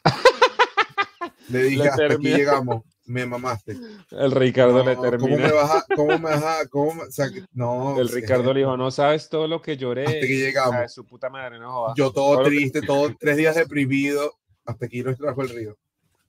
le 1.50 1.63
dije, 1.63 1.77
Le 1.84 1.89
hasta 1.89 2.03
aquí 2.05 2.10
terminé. 2.13 2.38
llegamos, 2.38 2.84
me 3.05 3.25
mamaste. 3.25 3.75
El 4.12 4.31
Ricardo 4.31 4.84
le 4.84 4.96
No, 4.96 5.01
¿Cómo 5.17 5.38
me 5.38 5.51
vas 5.51 5.72
a, 5.72 5.86
cómo 5.96 6.17
me 6.19 6.29
vas 6.29 6.43
a, 6.43 6.67
cómo 6.69 6.93
me- 6.93 7.03
o 7.03 7.12
sea, 7.12 7.27
no, 7.53 8.00
El 8.00 8.10
Ricardo 8.10 8.53
le 8.53 8.60
dijo, 8.62 8.77
no 8.77 8.91
sabes 8.91 9.29
todo 9.29 9.48
lo 9.48 9.62
que 9.62 9.77
lloré. 9.77 10.05
Hasta 10.05 10.19
que 10.19 10.27
llegamos. 10.38 10.93
su 10.93 11.05
puta 11.05 11.29
madre, 11.29 11.60
no 11.60 11.72
joda. 11.72 11.93
Yo 11.98 12.12
todo 12.12 12.34
Todo 12.34 12.38
lo 12.38 12.43
que- 12.43 12.50
triste, 12.51 12.81
todo 12.81 13.12
tres 13.19 13.38
días 13.38 13.55
deprimido, 13.55 14.31
hasta 14.69 14.85
aquí 14.85 15.03
trajo 15.03 15.41
el 15.41 15.49
río. 15.49 15.77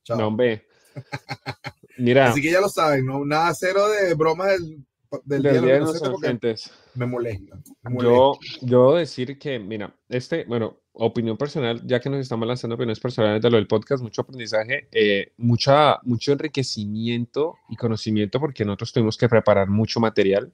Chao. 0.02 0.18
No, 0.18 0.28
hombre. 0.28 0.66
Mira, 1.98 2.30
Así 2.30 2.40
que 2.40 2.50
ya 2.50 2.60
lo 2.60 2.68
saben, 2.68 3.04
no, 3.04 3.24
nada 3.24 3.52
cero 3.54 3.88
de 3.88 4.14
bromas 4.14 4.48
del, 4.48 4.84
del 5.24 5.42
del 5.42 5.52
día 5.52 5.62
Día 5.62 5.74
de 5.74 5.80
los 5.80 6.00
Inocentes 6.00 6.70
me 6.94 7.06
molesta. 7.06 7.56
me 7.82 7.90
molesta. 7.90 8.10
Yo, 8.10 8.38
yo 8.62 8.94
decir 8.96 9.38
que, 9.38 9.58
mira, 9.58 9.94
este, 10.08 10.44
bueno, 10.44 10.78
opinión 10.92 11.36
personal, 11.36 11.80
ya 11.86 12.00
que 12.00 12.08
nos 12.08 12.20
estamos 12.20 12.48
lanzando 12.48 12.74
opiniones 12.74 13.00
personales 13.00 13.42
de 13.42 13.50
lo 13.50 13.56
del 13.56 13.66
podcast, 13.66 14.02
mucho 14.02 14.22
aprendizaje, 14.22 14.88
eh, 14.92 15.32
mucha, 15.36 15.98
mucho 16.02 16.32
enriquecimiento 16.32 17.56
y 17.68 17.76
conocimiento, 17.76 18.40
porque 18.40 18.64
nosotros 18.64 18.92
tuvimos 18.92 19.16
que 19.16 19.28
preparar 19.28 19.68
mucho 19.68 20.00
material 20.00 20.50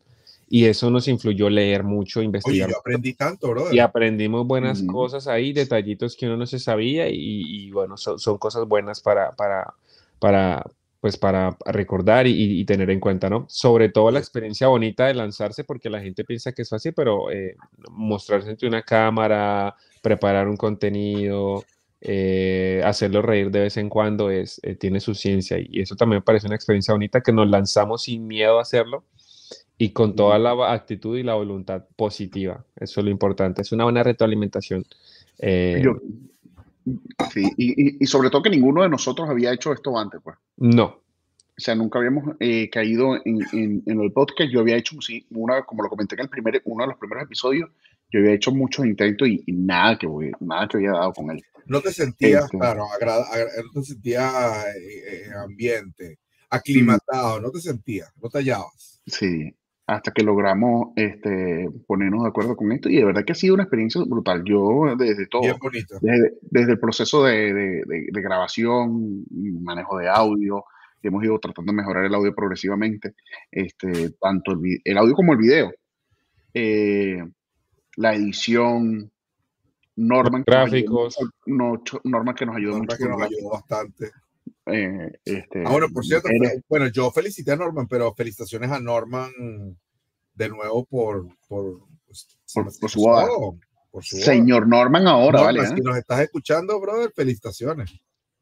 y 0.49 0.67
eso 0.67 0.91
nos 0.91 1.09
influyó 1.09 1.51
leer 1.51 1.83
mucho, 1.83 2.21
Oye, 2.21 2.27
investigar. 2.27 2.71
yo 2.71 2.79
aprendí 2.79 3.15
tanto, 3.15 3.51
brother. 3.51 3.75
Y 3.75 3.81
aprendimos 3.81 4.47
buenas 4.47 4.83
cosas 4.83 5.27
ahí, 5.27 5.53
detallitos 5.53 6.17
que 6.17 6.27
uno 6.27 6.37
no 6.37 6.47
se 6.47 6.59
sabía 6.59 7.09
y, 7.09 7.17
y 7.19 7.71
bueno, 7.73 7.97
son, 7.97 8.19
son 8.19 8.39
cosas 8.39 8.67
buenas 8.67 9.01
para, 9.01 9.33
para, 9.33 9.75
para, 10.21 10.65
pues 11.01 11.17
para 11.17 11.57
recordar 11.67 12.29
y, 12.29 12.61
y 12.61 12.65
tener 12.65 12.91
en 12.91 13.01
cuenta, 13.01 13.29
¿no? 13.29 13.47
Sobre 13.49 13.89
todo 13.89 14.11
la 14.13 14.21
experiencia 14.21 14.69
bonita 14.69 15.07
de 15.07 15.15
lanzarse, 15.15 15.65
porque 15.65 15.91
la 15.91 16.01
gente 16.01 16.25
piensa 16.25 16.53
que 16.53 16.63
es 16.63 16.69
fácil, 16.69 16.93
pero 16.95 17.31
eh, 17.33 17.57
mostrarse 17.91 18.51
ante 18.51 18.69
una 18.69 18.83
cámara, 18.83 19.75
preparar 20.01 20.47
un 20.47 20.57
contenido, 20.57 21.65
eh, 22.01 22.83
hacerlo 22.85 23.21
reír 23.21 23.51
de 23.51 23.61
vez 23.61 23.77
en 23.79 23.89
cuando, 23.89 24.31
es, 24.31 24.61
eh, 24.63 24.77
tiene 24.77 25.01
su 25.01 25.13
ciencia 25.15 25.59
y 25.59 25.81
eso 25.81 25.97
también 25.97 26.19
me 26.19 26.23
parece 26.23 26.47
una 26.47 26.55
experiencia 26.55 26.95
bonita 26.95 27.21
que 27.21 27.33
nos 27.33 27.49
lanzamos 27.49 28.03
sin 28.05 28.29
miedo 28.29 28.59
a 28.59 28.63
hacerlo 28.63 29.03
y 29.79 29.91
con 29.91 30.17
toda 30.17 30.39
la 30.39 30.73
actitud 30.73 31.17
y 31.19 31.23
la 31.23 31.35
voluntad 31.35 31.85
positiva. 31.97 32.65
Eso 32.77 33.01
es 33.01 33.05
lo 33.05 33.11
importante. 33.11 33.63
Es 33.63 33.73
una 33.73 33.85
buena 33.85 34.03
retroalimentación. 34.03 34.85
Eh, 35.39 35.81
Yo- 35.85 36.01
sí, 37.33 37.45
y, 37.57 37.89
y- 37.89 37.97
y 38.01 38.07
sobre 38.07 38.31
todo 38.31 38.43
que 38.43 38.51
ninguno 38.51 38.83
de 38.83 38.89
nosotros 38.89 39.29
había 39.29 39.53
hecho 39.53 39.73
esto 39.73 39.99
antes, 39.99 40.21
pues. 40.23 40.37
no, 40.57 40.85
O 41.59 41.61
sea, 41.61 41.75
nunca 41.75 41.99
habíamos 41.99 42.37
eh, 42.39 42.69
caído 42.71 43.17
en, 43.25 43.39
en- 43.53 43.83
en 43.87 44.01
el 44.01 44.13
podcast. 44.13 44.51
Yo 44.51 44.61
había 44.61 44.77
hecho, 44.77 45.01
sí, 45.01 45.27
una, 45.31 45.63
como 45.63 45.83
lo 45.83 45.89
comenté 45.89 46.15
en 46.15 46.23
el 46.23 46.29
primer, 46.29 46.61
uno 46.67 46.85
de 46.85 46.89
los 46.91 46.99
primeros 46.99 47.25
episodios, 47.25 47.71
yo 48.13 48.21
había 48.21 48.33
hecho 48.35 48.53
muchos 48.53 48.85
intentos 48.87 49.27
y, 49.29 49.43
y 49.47 49.53
nada, 49.53 49.99
que, 49.99 50.07
voy- 50.07 50.33
nada 50.41 50.69
que 50.69 50.77
había 50.77 50.93
dado 50.93 51.13
con 51.13 51.31
él. 51.31 51.43
No 51.67 51.81
te 51.81 51.93
sentías, 51.93 52.45
Este. 52.45 52.59
claro, 52.59 52.85
agrada- 52.95 53.25
agra- 53.33 53.51
no 53.75 53.81
te 53.81 53.87
sentías 53.87 54.67
eh, 54.77 55.25
eh, 55.27 55.31
ambiente, 55.43 56.19
aclimatado, 56.51 57.41
no 57.41 57.51
te 57.51 57.61
sentías, 57.61 58.13
no 58.23 58.29
te 58.29 58.39
hallabas. 58.39 59.01
Sí, 59.07 59.55
hasta 59.87 60.11
que 60.11 60.25
logramos 60.25 60.89
este, 60.97 61.71
ponernos 61.87 62.23
de 62.25 62.29
acuerdo 62.29 62.57
con 62.57 62.73
esto. 62.73 62.89
Y 62.89 62.97
de 62.97 63.05
verdad 63.05 63.25
que 63.25 63.33
ha 63.33 63.37
sido 63.37 63.55
una 63.55 63.63
experiencia 63.65 64.01
brutal. 64.07 64.43
Yo, 64.45 64.97
desde 64.99 65.27
todo, 65.29 65.43
Bien 65.43 65.57
bonito. 65.61 65.99
desde, 66.01 66.35
desde 66.43 66.73
el 66.73 66.81
proceso 66.81 67.23
de, 67.25 67.55
de- 67.55 67.83
de- 67.87 68.07
de 68.13 68.23
grabación, 68.23 69.25
manejo 69.63 69.99
de 69.99 70.09
audio, 70.09 70.65
hemos 71.03 71.23
ido 71.23 71.39
tratando 71.39 71.71
de 71.71 71.77
mejorar 71.77 72.05
el 72.05 72.15
audio 72.15 72.35
progresivamente, 72.35 73.15
este, 73.53 74.11
tanto 74.21 74.59
el, 74.85 74.99
audio 74.99 75.15
como 75.15 75.33
el 75.35 75.39
video. 75.39 75.73
Eh, 76.53 77.23
la 77.97 78.15
edición, 78.15 79.11
Norman, 79.95 80.43
gráficos. 80.45 81.17
mucho- 81.47 82.01
no- 82.05 82.11
Norman 82.11 82.35
que 82.35 82.45
nos 82.47 82.57
ayudó 82.57 82.73
Norman 82.73 82.87
mucho 82.87 82.97
que 82.97 83.09
nos 83.09 83.23
ayudó 83.23 83.51
bastante. 83.51 84.11
Eh, 84.67 85.13
este, 85.25 85.63
Ah, 85.65 85.71
bueno, 85.71 85.87
por 85.93 86.05
cierto, 86.05 86.29
eres- 86.29 86.63
bueno, 86.69 86.89
yo 86.89 87.11
felicité 87.11 87.53
a 87.53 87.57
Norman, 87.57 87.87
pero 87.89 88.13
felicitaciones 88.15 88.71
a 88.71 88.81
Norman 88.81 89.31
de 90.35 90.49
nuevo 90.49 90.85
por, 90.85 91.27
por, 91.49 91.81
pues, 92.07 92.27
Por- 92.53 92.91
su 92.91 93.01
boda. 93.01 93.27
por 93.91 94.05
su 94.05 94.17
boda. 94.17 94.25
señor 94.27 94.67
Norman 94.69 95.07
ahora, 95.07 95.39
Norman, 95.39 95.57
¿vale? 95.57 95.69
si 95.69 95.75
¿eh? 95.75 95.83
nos 95.85 95.97
estás 95.97 96.21
escuchando, 96.21 96.79
brother, 96.81 97.13
felicitaciones. 97.15 97.91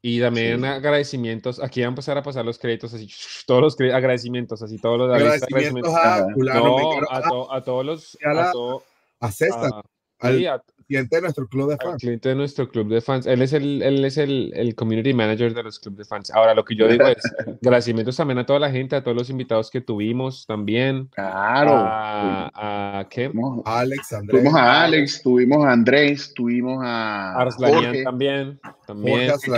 Y 0.01 0.19
también 0.19 0.59
Sí. 0.59 0.65
agradecimientos. 0.67 1.59
Aquí 1.63 1.81
van 1.81 1.87
a 1.87 1.89
empezar 1.89 2.15
a 2.17 2.21
pasar 2.21 2.45
los 2.45 2.59
créditos 2.59 2.93
así, 2.93 3.07
todos 3.47 3.61
los 3.61 3.77
cre- 3.77 3.93
agradecimientos, 3.93 4.61
así 4.61 4.77
todos 4.77 4.99
los 4.99 5.13
Agradecimientos 5.15 5.93
a 5.95 6.27
No, 6.35 7.01
a, 7.09 7.17
a- 7.17 7.21
to- 7.23 7.53
a 7.53 7.63
todos 7.63 7.85
los, 7.85 8.17
a 8.23 8.33
la- 8.33 8.49
a 8.49 8.51
to- 8.51 8.83
a 9.19 9.31
César, 9.31 9.71
a- 9.73 9.81
al 10.27 10.37
sí, 10.37 10.45
a- 10.45 10.61
cliente 10.87 11.15
de 11.15 11.21
nuestro 11.23 11.47
club 11.47 11.67
de 11.69 11.73
al 11.73 11.79
fans. 11.79 12.01
cliente 12.01 12.29
de 12.29 12.35
nuestro 12.35 12.69
club 12.69 12.87
de 12.89 13.01
fans. 13.01 13.25
Él 13.25 13.41
es 13.41 13.53
el, 13.53 13.81
él 13.81 14.05
es 14.05 14.17
el, 14.17 14.51
el 14.55 14.75
community 14.75 15.13
manager 15.13 15.53
de 15.53 15.63
los 15.63 15.79
clubes 15.79 15.97
de 15.99 16.05
fans. 16.05 16.31
Ahora, 16.31 16.53
lo 16.53 16.63
que 16.63 16.75
yo 16.75 16.87
digo 16.87 17.05
es 17.07 17.17
agradecimientos 17.63 18.15
también 18.17 18.37
a 18.39 18.45
toda 18.45 18.59
la 18.59 18.71
gente, 18.71 18.95
a 18.95 19.03
todos 19.03 19.17
los 19.17 19.29
invitados 19.29 19.69
que 19.71 19.81
tuvimos 19.81 20.45
también. 20.45 21.07
Claro. 21.07 21.71
A, 21.75 22.99
a 22.99 23.09
¿qué? 23.09 23.31
Alex, 23.65 24.13
Andrés, 24.13 24.41
tuvimos 24.41 24.55
a 24.59 24.83
Alex, 24.83 25.21
tuvimos 25.23 25.65
a 25.65 25.71
Andrés, 25.71 26.33
tuvimos 26.35 26.83
a 26.83 27.35
Arslanian 27.35 27.83
Jorge. 27.85 28.03
también. 28.03 28.59
también. 28.85 29.29
Jorge 29.31 29.51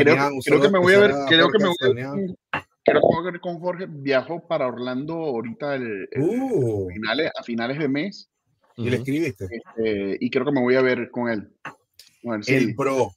Creo, 0.43 0.62
que 0.62 0.69
me 0.69 0.79
voy 0.79 0.93
a 0.93 1.00
ver, 1.00 1.12
creo 1.27 1.50
que 1.51 1.60
me 1.60 1.67
voy 1.67 1.77
a 1.77 1.93
ver, 1.93 2.07
con- 2.07 2.38
creo 2.86 2.93
que 2.93 2.93
me 2.93 3.00
voy 3.01 3.17
a 3.27 3.31
ver 3.31 3.39
con 3.41 3.60
Jorge. 3.60 3.86
Viajó 3.89 4.48
para 4.48 4.67
Orlando 4.67 5.13
ahorita 5.15 5.75
el, 5.75 6.07
el- 6.12 6.22
Uh, 6.22 6.88
finales, 6.89 7.31
a 7.38 7.43
finales 7.43 7.77
de 7.79 7.89
mes 7.89 8.29
y 8.77 8.89
le 8.89 8.98
escribiste. 8.98 9.46
este, 9.51 10.17
y 10.19 10.29
creo 10.29 10.46
que 10.46 10.51
me 10.51 10.62
voy 10.62 10.75
a 10.75 10.81
ver 10.81 11.10
con 11.12 11.29
él. 11.29 11.50
A 11.63 11.75
ver 12.31 12.43
si, 12.46 12.53
El 12.55 12.74
bro. 12.75 13.12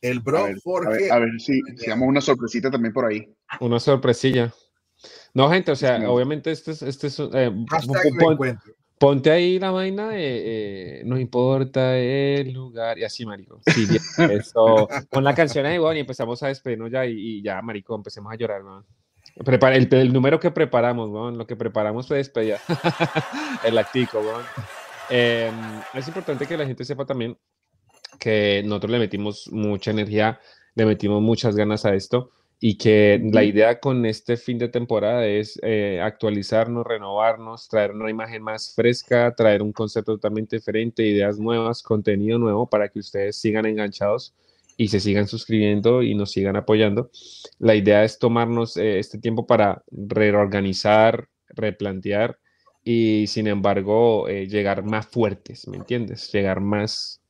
El 0.00 0.18
a 0.18 0.20
bro 0.20 0.44
ver, 0.44 0.54
a 0.56 0.60
Jorge. 0.62 0.90
ver- 1.02 1.12
a 1.12 1.18
ver 1.18 1.40
si, 1.40 1.60
si 1.76 1.86
damos 1.90 2.08
una 2.08 2.20
sorpresita 2.20 2.70
también 2.70 2.92
por 2.92 3.06
ahí. 3.06 3.28
Una 3.60 3.80
sorpresilla. 3.80 4.52
No, 5.34 5.50
gente, 5.50 5.72
o 5.72 5.76
sea, 5.76 5.98
Sí. 5.98 6.04
obviamente 6.06 6.50
este 6.50 6.72
es, 6.72 6.82
este 6.82 7.06
es, 7.08 7.18
eh, 7.20 7.50
pon- 8.18 8.58
ponte 8.98 9.30
ahí 9.30 9.58
la 9.58 9.70
vaina 9.70 10.08
de 10.10 10.98
eh, 11.00 11.02
no 11.04 11.18
importa 11.18 11.96
el 11.96 12.52
lugar 12.52 12.98
y 12.98 13.04
así, 13.04 13.24
marico. 13.24 13.60
Sí, 13.66 13.86
bien, 13.86 14.02
eso. 14.44 14.88
Con 15.10 15.22
la 15.24 15.34
canción 15.34 15.66
ahí, 15.66 15.78
bueno, 15.78 15.96
y 15.96 16.00
empezamos 16.00 16.42
a 16.42 16.48
despedirnos 16.48 16.90
ya 16.90 17.06
y, 17.06 17.12
y 17.38 17.42
ya, 17.42 17.62
marico, 17.62 17.94
empecemos 17.94 18.32
a 18.32 18.36
llorar, 18.36 18.62
¿no? 18.64 18.84
Prepara, 19.44 19.76
el, 19.76 19.92
el 19.94 20.12
número 20.12 20.40
que 20.40 20.50
preparamos, 20.50 21.10
¿no? 21.10 21.30
Lo 21.30 21.46
que 21.46 21.54
preparamos 21.54 22.08
fue 22.08 22.16
despedida. 22.16 22.58
el 23.64 23.78
actico, 23.78 24.20
¿no? 24.20 24.32
Eh, 25.10 25.50
es 25.94 26.08
importante 26.08 26.46
que 26.46 26.56
la 26.56 26.66
gente 26.66 26.84
sepa 26.84 27.06
también 27.06 27.36
que 28.18 28.62
nosotros 28.64 28.92
le 28.92 28.98
metimos 28.98 29.50
mucha 29.52 29.90
energía, 29.90 30.40
le 30.74 30.86
metimos 30.86 31.22
muchas 31.22 31.56
ganas 31.56 31.84
a 31.84 31.94
esto 31.94 32.30
y 32.60 32.76
que 32.76 33.20
la 33.32 33.44
idea 33.44 33.78
con 33.78 34.04
este 34.04 34.36
fin 34.36 34.58
de 34.58 34.68
temporada 34.68 35.26
es 35.26 35.58
eh, 35.62 36.00
actualizarnos, 36.02 36.84
renovarnos, 36.84 37.68
traer 37.68 37.92
una 37.92 38.10
imagen 38.10 38.42
más 38.42 38.74
fresca, 38.74 39.34
traer 39.36 39.62
un 39.62 39.72
concepto 39.72 40.14
totalmente 40.14 40.56
diferente, 40.56 41.06
ideas 41.06 41.38
nuevas, 41.38 41.82
contenido 41.82 42.38
nuevo 42.38 42.68
para 42.68 42.88
que 42.88 42.98
ustedes 42.98 43.36
sigan 43.36 43.66
enganchados 43.66 44.34
y 44.76 44.88
se 44.88 44.98
sigan 45.00 45.28
suscribiendo 45.28 46.02
y 46.02 46.14
nos 46.14 46.32
sigan 46.32 46.56
apoyando. 46.56 47.10
La 47.58 47.76
idea 47.76 48.02
es 48.02 48.18
tomarnos 48.18 48.76
eh, 48.76 48.98
este 48.98 49.18
tiempo 49.18 49.46
para 49.46 49.84
reorganizar, 49.90 51.28
replantear 51.50 52.38
y 52.90 53.26
sin 53.26 53.46
embargo 53.48 54.28
eh, 54.30 54.46
llegar 54.46 54.82
más 54.82 55.06
fuertes, 55.06 55.68
¿me 55.68 55.76
entiendes? 55.76 56.32
Llegar 56.32 56.58
más, 56.60 57.20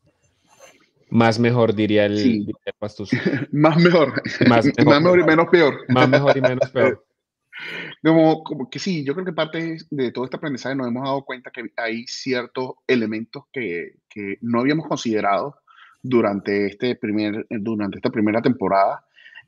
más 1.11 1.41
mejor, 1.41 1.75
diría 1.75 2.07
el, 2.07 2.17
Sí. 2.17 2.39
diría 2.39 2.55
el 2.67 2.75
pastuso. 2.79 3.17
Más 3.51 3.77
mejor. 3.77 4.23
Más 4.47 4.65
Más 4.87 5.03
mejor. 5.03 5.03
mejor, 5.03 5.19
y 5.19 5.25
menos 5.25 5.47
peor. 5.49 5.75
Más 5.89 6.09
mejor 6.09 6.37
y 6.37 6.41
menos 6.43 6.71
peor. 6.71 7.05
Como, 8.05 8.45
como 8.45 8.71
que 8.71 8.79
sí, 8.79 9.05
yo 9.05 9.15
creo 9.15 9.25
que 9.27 9.33
parte 9.33 9.79
de 9.91 10.13
todo 10.13 10.27
este 10.27 10.37
aprendizaje 10.37 10.77
nos 10.77 10.87
hemos 10.87 11.03
dado 11.03 11.25
cuenta 11.25 11.51
que 11.51 11.65
hay 11.77 12.07
ciertos 12.07 12.75
elementos 12.87 13.43
que, 13.53 13.97
que 14.09 14.39
no 14.43 14.61
habíamos 14.61 14.87
considerado 14.87 15.57
durante, 16.01 16.67
este 16.67 16.95
primer, 16.95 17.45
durante 17.51 17.97
esta 17.99 18.11
primera 18.11 18.41
temporada, 18.41 19.05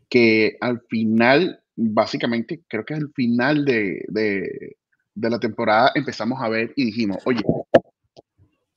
que 0.08 0.56
al 0.60 0.80
final, 0.88 1.60
básicamente, 1.76 2.62
creo 2.66 2.84
que 2.84 2.94
es 2.94 3.00
el 3.00 3.12
final 3.12 3.64
de, 3.64 4.04
de, 4.08 4.76
de 5.14 5.30
la 5.30 5.38
temporada, 5.38 5.92
empezamos 5.94 6.40
a 6.40 6.48
ver 6.48 6.72
y 6.76 6.86
dijimos, 6.86 7.18
oye, 7.24 7.42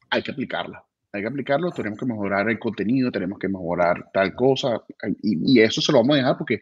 hay 0.09 0.21
que 0.21 0.31
aplicarla 0.31 0.83
hay 1.13 1.21
que 1.21 1.27
aplicarlo, 1.27 1.71
tenemos 1.71 1.99
que 1.99 2.07
mejorar 2.07 2.49
el 2.49 2.57
contenido, 2.57 3.11
tenemos 3.11 3.37
que 3.37 3.47
mejorar 3.47 4.09
tal 4.11 4.33
cosa, 4.33 4.83
y, 5.21 5.59
eso 5.61 5.79
se 5.79 5.91
lo 5.91 5.99
vamos 5.99 6.15
a 6.15 6.17
dejar 6.17 6.37
porque 6.39 6.61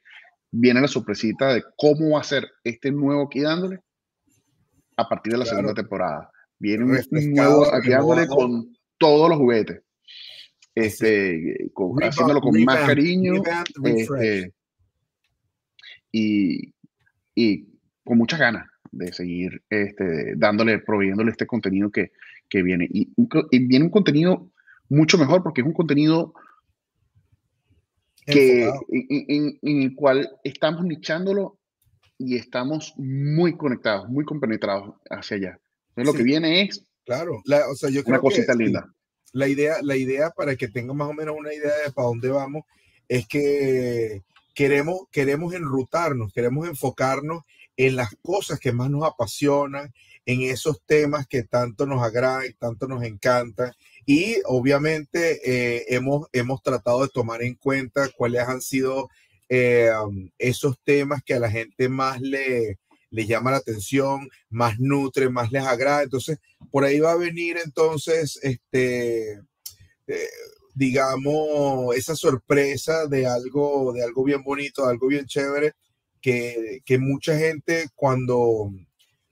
viene 0.52 0.82
la 0.82 0.90
sorpresita 0.90 1.54
de 1.54 1.64
cómo 1.78 2.16
va 2.16 2.20
a 2.20 2.26
ser 2.26 2.46
este 2.66 2.92
nuevo 2.92 3.24
aquí 3.24 3.40
dándole 3.40 3.80
a 4.98 5.08
partir 5.08 5.32
de 5.32 5.40
la 5.40 5.46
segunda 5.46 5.74
temporada. 5.74 6.30
Viene 6.60 6.84
un 6.84 7.00
nuevo 7.34 7.74
aquí 7.74 7.92
dándole 7.92 8.28
con 8.28 8.78
todos 8.98 9.30
los 9.30 9.38
juguetes. 9.38 9.82
Este, 10.76 11.72
haciéndolo 12.02 12.42
con 12.42 12.64
más 12.64 12.86
cariño 12.86 13.42
este, 13.84 14.54
y, 16.12 16.74
y, 17.36 17.68
con 18.04 18.18
muchas 18.18 18.40
ganas 18.40 18.71
de 18.92 19.14
seguir 19.14 19.64
este, 19.70 20.36
dándole, 20.36 20.80
proveyéndole 20.80 21.32
este 21.32 21.48
contenido 21.48 21.92
que, 21.92 22.12
que 22.50 22.62
viene. 22.62 22.88
Y, 22.90 23.10
viene 23.52 23.86
un 23.86 23.92
contenido 23.92 24.50
mucho 24.90 25.18
mejor 25.18 25.42
porque 25.44 25.62
es 25.62 25.68
un 25.68 25.74
contenido 25.74 26.34
que, 28.26 28.70
en, 28.90 29.58
el 29.64 29.96
cual 29.96 30.30
estamos 30.44 30.84
nichándolo 30.84 31.58
y 32.18 32.36
estamos 32.36 32.94
muy 32.98 33.58
conectados, 33.58 34.10
muy 34.10 34.26
compenetrados 34.26 34.96
hacia 35.10 35.38
allá. 35.38 35.60
Entonces, 35.90 36.14
lo 36.14 36.18
que 36.18 36.24
viene 36.24 36.62
es 36.62 36.86
claro, 37.06 37.42
la, 37.46 37.68
o 37.70 37.76
sea, 37.76 37.90
yo 37.90 38.04
creo 38.04 38.16
una 38.16 38.22
cosita 38.22 38.54
linda. 38.54 38.94
La 39.34 39.48
idea, 39.48 39.78
la 39.82 39.96
idea, 39.96 40.30
para 40.30 40.56
que 40.56 40.68
tengan 40.68 40.98
más 40.98 41.10
o 41.10 41.14
menos 41.14 41.36
una 41.38 41.54
idea 41.54 41.72
de 41.86 41.92
para 41.92 42.10
dónde 42.10 42.30
vamos, 42.30 42.66
es 43.08 43.28
que 43.28 44.22
queremos, 44.54 45.02
queremos 45.12 45.54
enrutarnos, 45.54 46.34
queremos 46.34 46.68
enfocarnos 46.68 47.44
en 47.88 47.96
las 47.96 48.16
cosas 48.22 48.60
que 48.60 48.72
más 48.72 48.92
nos 48.92 49.04
apasionan, 49.04 49.92
en 50.26 50.42
esos 50.44 50.82
temas 50.86 51.26
que 51.26 51.42
tanto 51.42 51.88
nos 51.88 52.04
agradan 52.04 52.46
y 52.48 52.54
tanto 52.54 52.88
nos 52.88 53.04
encantan. 53.04 53.72
Y 54.06 54.36
obviamente 54.46 55.40
eh, 55.44 55.86
hemos, 55.90 56.28
hemos 56.32 56.62
tratado 56.62 57.02
de 57.02 57.10
tomar 57.10 57.42
en 57.42 57.56
cuenta 57.56 58.08
cuáles 58.16 58.42
han 58.48 58.62
sido 58.62 59.10
eh, 59.50 59.90
um, 60.06 60.30
esos 60.38 60.78
temas 60.84 61.24
que 61.24 61.34
a 61.34 61.40
la 61.40 61.50
gente 61.50 61.90
más 61.90 62.22
le, 62.22 62.78
le 63.10 63.26
llama 63.26 63.50
la 63.50 63.58
atención, 63.58 64.30
más 64.50 64.80
nutre, 64.80 65.30
más 65.30 65.52
les 65.52 65.64
agrada. 65.64 66.04
Entonces, 66.04 66.38
por 66.70 66.84
ahí 66.84 67.00
va 67.00 67.14
a 67.14 67.18
venir 67.18 67.58
entonces, 67.64 68.40
este, 68.44 69.40
eh, 70.06 70.30
digamos, 70.76 71.96
esa 71.96 72.16
sorpresa 72.16 73.08
de 73.08 73.26
algo, 73.26 73.92
de 73.92 74.04
algo 74.04 74.24
bien 74.24 74.44
bonito, 74.44 74.86
algo 74.86 75.08
bien 75.08 75.26
chévere, 75.26 75.74
que, 76.22 76.82
que 76.86 76.98
mucha 76.98 77.38
gente 77.38 77.88
cuando, 77.96 78.72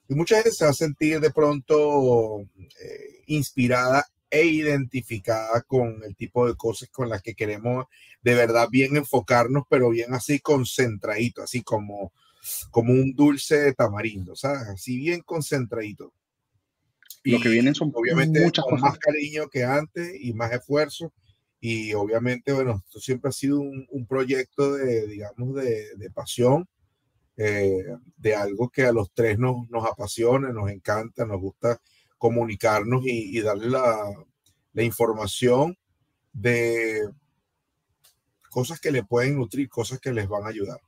y 0.07 0.15
mucha 0.15 0.35
gente 0.35 0.51
se 0.51 0.65
va 0.65 0.71
a 0.71 0.73
sentir 0.73 1.19
de 1.19 1.31
pronto 1.31 2.41
eh, 2.41 3.23
inspirada 3.27 4.05
e 4.29 4.45
identificada 4.45 5.61
con 5.61 6.03
el 6.03 6.15
tipo 6.15 6.47
de 6.47 6.55
cosas 6.55 6.89
con 6.89 7.09
las 7.09 7.21
que 7.21 7.33
queremos 7.33 7.85
de 8.21 8.35
verdad 8.35 8.67
bien 8.69 8.97
enfocarnos, 8.97 9.63
pero 9.69 9.89
bien 9.89 10.13
así 10.13 10.39
concentradito, 10.39 11.41
así 11.41 11.61
como, 11.63 12.11
como 12.69 12.91
un 12.93 13.13
dulce 13.13 13.57
de 13.57 13.73
tamarindo, 13.73 14.35
¿sabes? 14.35 14.67
Así 14.67 14.97
bien 14.97 15.21
concentradito. 15.21 16.13
Lo 17.23 17.39
que 17.39 17.49
vienen 17.49 17.75
son 17.75 17.91
obviamente 17.93 18.41
muchas 18.43 18.65
con 18.65 18.79
más 18.79 18.97
cariño 18.97 19.49
que 19.49 19.63
antes 19.63 20.13
y 20.19 20.33
más 20.33 20.51
esfuerzo. 20.51 21.13
Y 21.61 21.93
obviamente, 21.93 22.53
bueno, 22.53 22.81
esto 22.85 22.99
siempre 22.99 23.29
ha 23.29 23.33
sido 23.33 23.59
un, 23.59 23.85
un 23.91 24.07
proyecto 24.07 24.73
de, 24.73 25.05
digamos, 25.07 25.55
de, 25.55 25.95
de 25.95 26.09
pasión 26.09 26.67
eh, 27.41 27.85
de 28.17 28.35
algo 28.35 28.69
que 28.69 28.83
a 28.83 28.91
los 28.91 29.13
tres 29.13 29.39
nos, 29.39 29.69
nos 29.69 29.85
apasiona, 29.85 30.51
nos 30.51 30.69
encanta, 30.69 31.25
nos 31.25 31.39
gusta 31.39 31.79
comunicarnos 32.17 33.03
y, 33.05 33.39
darle 33.39 33.69
la, 33.69 34.11
la, 34.73 34.83
información 34.83 35.77
de 36.33 37.07
cosas 38.49 38.81
que 38.81 38.91
le 38.91 39.03
pueden 39.03 39.37
nutrir, 39.37 39.69
cosas 39.69 40.01
que 40.01 40.11
les 40.11 40.27
van 40.27 40.43
a 40.43 40.49
ayudar. 40.49 40.81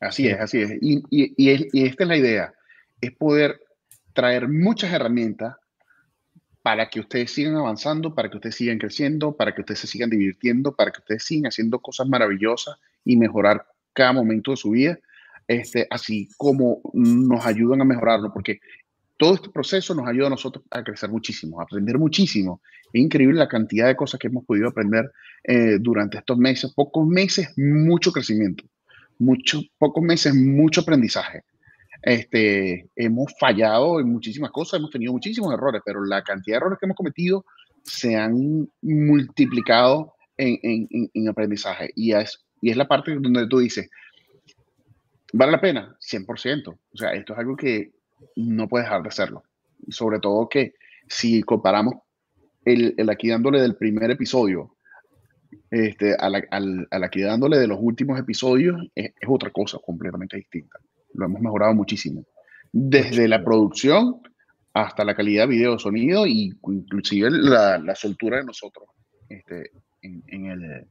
Así 0.00 0.26
es, 0.26 0.40
así 0.40 0.62
es. 0.62 0.72
Y, 0.80 0.96
y, 1.08 1.34
y 1.36 1.86
esta 1.86 2.02
es 2.02 2.08
la 2.08 2.16
idea, 2.16 2.52
es 3.00 3.12
poder 3.12 3.60
traer 4.12 4.48
muchas 4.48 4.92
herramientas 4.92 5.54
para 6.62 6.90
que 6.90 6.98
ustedes 6.98 7.30
sigan 7.30 7.54
avanzando, 7.54 8.12
para 8.12 8.28
que 8.28 8.38
ustedes 8.38 8.56
sigan 8.56 8.78
creciendo, 8.78 9.36
para 9.36 9.54
que 9.54 9.60
ustedes 9.60 9.78
se 9.78 9.86
sigan 9.86 10.10
divirtiendo, 10.10 10.74
para 10.74 10.90
que 10.90 10.98
ustedes 10.98 11.22
sigan 11.22 11.46
haciendo 11.46 11.78
cosas 11.78 12.08
maravillosas 12.08 12.76
y 13.04 13.16
mejorar 13.16 13.68
cada 13.96 14.12
momento 14.12 14.50
de 14.52 14.58
su 14.58 14.70
vida, 14.70 14.98
este, 15.48 15.86
así 15.90 16.28
como 16.36 16.80
nos 16.92 17.44
ayudan 17.46 17.80
a 17.80 17.84
mejorarlo, 17.84 18.32
porque 18.32 18.60
todo 19.16 19.34
este 19.34 19.48
proceso 19.48 19.94
nos 19.94 20.06
ayuda 20.06 20.26
a 20.26 20.30
nosotros 20.30 20.62
a 20.70 20.84
crecer 20.84 21.08
muchísimo, 21.08 21.58
a 21.58 21.64
aprender 21.64 21.98
muchísimo. 21.98 22.60
Es 22.92 23.00
increíble 23.00 23.38
la 23.38 23.48
cantidad 23.48 23.86
de 23.86 23.96
cosas 23.96 24.20
que 24.20 24.26
hemos 24.26 24.44
podido 24.44 24.68
aprender 24.68 25.10
eh, 25.44 25.78
durante 25.80 26.18
estos 26.18 26.36
meses, 26.36 26.72
pocos 26.74 27.06
meses, 27.06 27.48
mucho 27.56 28.12
crecimiento, 28.12 28.64
mucho, 29.18 29.60
pocos 29.78 30.04
meses, 30.04 30.34
mucho 30.34 30.82
aprendizaje. 30.82 31.44
Este, 32.02 32.90
hemos 32.94 33.32
fallado 33.40 33.98
en 33.98 34.10
muchísimas 34.10 34.50
cosas, 34.50 34.78
hemos 34.78 34.90
tenido 34.90 35.12
muchísimos 35.12 35.52
errores, 35.54 35.80
pero 35.84 36.04
la 36.04 36.22
cantidad 36.22 36.56
de 36.56 36.58
errores 36.58 36.78
que 36.78 36.86
hemos 36.86 36.96
cometido 36.96 37.46
se 37.82 38.14
han 38.14 38.68
multiplicado 38.82 40.12
en, 40.36 40.58
en, 40.62 41.10
en 41.14 41.28
aprendizaje. 41.28 41.90
Y 41.94 42.12
es, 42.12 42.45
y 42.60 42.70
es 42.70 42.76
la 42.76 42.88
parte 42.88 43.14
donde 43.14 43.46
tú 43.48 43.58
dices, 43.58 43.90
¿vale 45.32 45.52
la 45.52 45.60
pena? 45.60 45.96
100%. 46.00 46.68
O 46.68 46.96
sea, 46.96 47.12
esto 47.12 47.32
es 47.32 47.38
algo 47.38 47.56
que 47.56 47.92
no 48.36 48.68
puedes 48.68 48.86
dejar 48.86 49.02
de 49.02 49.08
hacerlo. 49.08 49.44
Y 49.86 49.92
sobre 49.92 50.18
todo 50.18 50.48
que 50.48 50.74
si 51.08 51.42
comparamos 51.42 51.94
el, 52.64 52.94
el 52.96 53.10
aquí 53.10 53.28
dándole 53.28 53.60
del 53.60 53.76
primer 53.76 54.10
episodio 54.10 54.76
este, 55.70 56.14
al, 56.14 56.46
al, 56.50 57.04
aquí 57.04 57.22
dándole 57.22 57.58
de 57.58 57.66
los 57.66 57.78
últimos 57.80 58.18
episodios, 58.18 58.80
es, 58.94 59.12
otra 59.26 59.50
cosa 59.50 59.78
completamente 59.84 60.36
distinta. 60.36 60.78
Lo 61.14 61.26
hemos 61.26 61.40
mejorado 61.40 61.74
muchísimo. 61.74 62.24
Desde 62.72 63.28
la 63.28 63.42
producción 63.44 64.20
hasta 64.74 65.04
la 65.04 65.14
calidad 65.14 65.44
de 65.44 65.54
video, 65.54 65.78
sonido 65.78 66.26
y 66.26 66.52
inclusive 66.66 67.30
la, 67.30 67.78
la 67.78 67.94
soltura 67.94 68.38
de 68.38 68.44
nosotros 68.44 68.88
este, 69.28 69.70
en, 70.02 70.22
en, 70.26 70.46
el, 70.46 70.86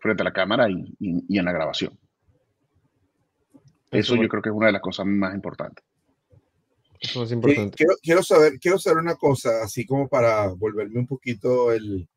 frente 0.00 0.22
a 0.22 0.24
la 0.24 0.32
cámara 0.32 0.68
y, 0.68 0.94
y, 0.98 1.38
en 1.38 1.44
la 1.44 1.52
grabación. 1.52 1.98
Eso, 3.90 4.16
yo 4.16 4.28
creo 4.28 4.42
que 4.42 4.48
es 4.48 4.54
una 4.54 4.66
de 4.66 4.72
las 4.72 4.82
cosas 4.82 5.06
más 5.06 5.34
importantes. 5.34 5.84
Eso 7.00 7.24
es 7.24 7.32
importante. 7.32 7.76
Quiero, 7.76 7.94
quiero, 8.02 8.22
saber, 8.22 8.58
quiero 8.58 8.78
saber 8.78 8.98
una 8.98 9.16
cosa, 9.16 9.62
así 9.62 9.86
como 9.86 10.08
para 10.08 10.48
volverme 10.48 11.00
un 11.00 11.06
poquito 11.06 11.72
el, 11.72 12.08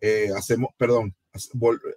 eh, 0.00 0.30
hacemos, 0.36 0.70
perdón, 0.76 1.14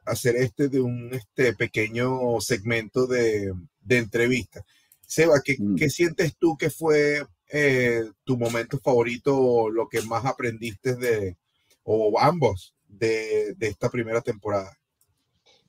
hacer 0.05 0.35
este 0.35 0.67
de 0.67 0.81
un 0.81 1.13
este 1.13 1.53
pequeño 1.53 2.39
segmento 2.41 3.07
de, 3.07 3.53
de 3.81 3.97
entrevista. 3.97 4.63
Seba, 5.05 5.41
¿qué, 5.43 5.55
mm. 5.57 5.75
¿qué, 5.75 5.89
sientes 5.89 6.35
tú 6.37 6.57
que 6.57 6.69
fue 6.69 7.25
eh, 7.49 8.03
tu 8.23 8.37
momento 8.37 8.77
favorito 8.79 9.37
o 9.37 9.69
lo 9.69 9.87
que 9.87 10.01
más 10.03 10.25
aprendiste 10.25 10.95
de, 10.95 11.37
o 11.83 12.19
ambos, 12.19 12.75
de, 12.87 13.53
de 13.55 13.67
esta 13.67 13.89
primera 13.89 14.21
temporada? 14.21 14.77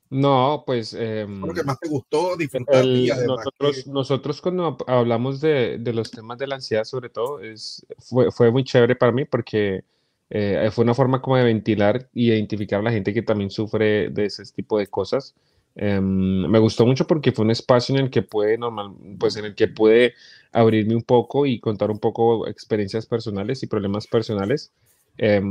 No, 0.09 0.63
pues... 0.65 0.95
Eh, 0.97 1.25
lo 1.27 1.53
que 1.53 1.63
más 1.63 1.79
te 1.79 1.89
gustó 1.89 2.37
disfrutar 2.37 2.85
nosotros, 2.85 3.87
nosotros 3.87 4.41
cuando 4.41 4.77
hablamos 4.87 5.41
de, 5.41 5.77
de, 5.79 5.93
los 5.93 6.11
temas 6.11 6.37
de 6.37 6.47
la 6.47 6.55
ansiedad, 6.55 6.83
sobre 6.83 7.09
todo, 7.09 7.41
es, 7.41 7.85
fue, 7.97 8.31
fue 8.31 8.51
muy 8.51 8.63
chévere 8.63 8.95
para 8.95 9.11
mí 9.11 9.25
porque 9.25 9.83
eh, 10.29 10.69
fue 10.71 10.83
una 10.83 10.93
forma 10.93 11.21
como 11.21 11.37
de 11.37 11.43
ventilar 11.43 12.09
y 12.13 12.31
identificar 12.31 12.79
a 12.79 12.83
la 12.83 12.91
gente 12.91 13.13
que 13.13 13.21
también 13.21 13.49
sufre 13.49 14.09
de 14.09 14.25
ese 14.25 14.43
tipo 14.53 14.77
de 14.77 14.87
cosas. 14.87 15.35
Eh, 15.75 15.99
me 15.99 16.59
gustó 16.59 16.85
mucho 16.85 17.05
porque 17.05 17.31
fue 17.31 17.45
un 17.45 17.51
espacio 17.51 17.95
en 17.95 18.05
el 18.05 18.09
que 18.09 18.21
puede 18.21 18.57
normal, 18.57 18.93
pues 19.19 19.35
en 19.35 19.45
el 19.45 19.55
que 19.55 19.67
puede 19.67 20.13
abrirme 20.51 20.95
un 20.95 21.03
poco 21.03 21.45
y 21.45 21.59
contar 21.59 21.91
un 21.91 21.99
poco 21.99 22.47
experiencias 22.47 23.05
personales 23.05 23.61
y 23.63 23.67
problemas 23.67 24.07
personales. 24.07 24.71
Eh, 25.17 25.41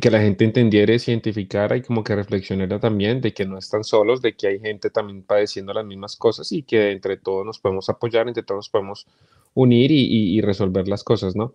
que 0.00 0.10
la 0.10 0.20
gente 0.20 0.44
entendiera, 0.44 0.98
se 0.98 1.12
identificara 1.12 1.76
y 1.76 1.82
como 1.82 2.02
que 2.02 2.16
reflexionara 2.16 2.80
también 2.80 3.20
de 3.20 3.32
que 3.32 3.46
no 3.46 3.56
están 3.56 3.84
solos, 3.84 4.20
de 4.20 4.34
que 4.34 4.48
hay 4.48 4.58
gente 4.58 4.90
también 4.90 5.22
padeciendo 5.22 5.72
las 5.72 5.84
mismas 5.84 6.16
cosas 6.16 6.50
y 6.52 6.62
que 6.62 6.90
entre 6.90 7.16
todos 7.16 7.46
nos 7.46 7.60
podemos 7.60 7.88
apoyar, 7.88 8.26
entre 8.26 8.42
todos 8.42 8.58
nos 8.58 8.68
podemos 8.68 9.06
unir 9.54 9.90
y, 9.92 10.40
resolver 10.40 10.88
las 10.88 11.04
cosas, 11.04 11.36
¿no? 11.36 11.54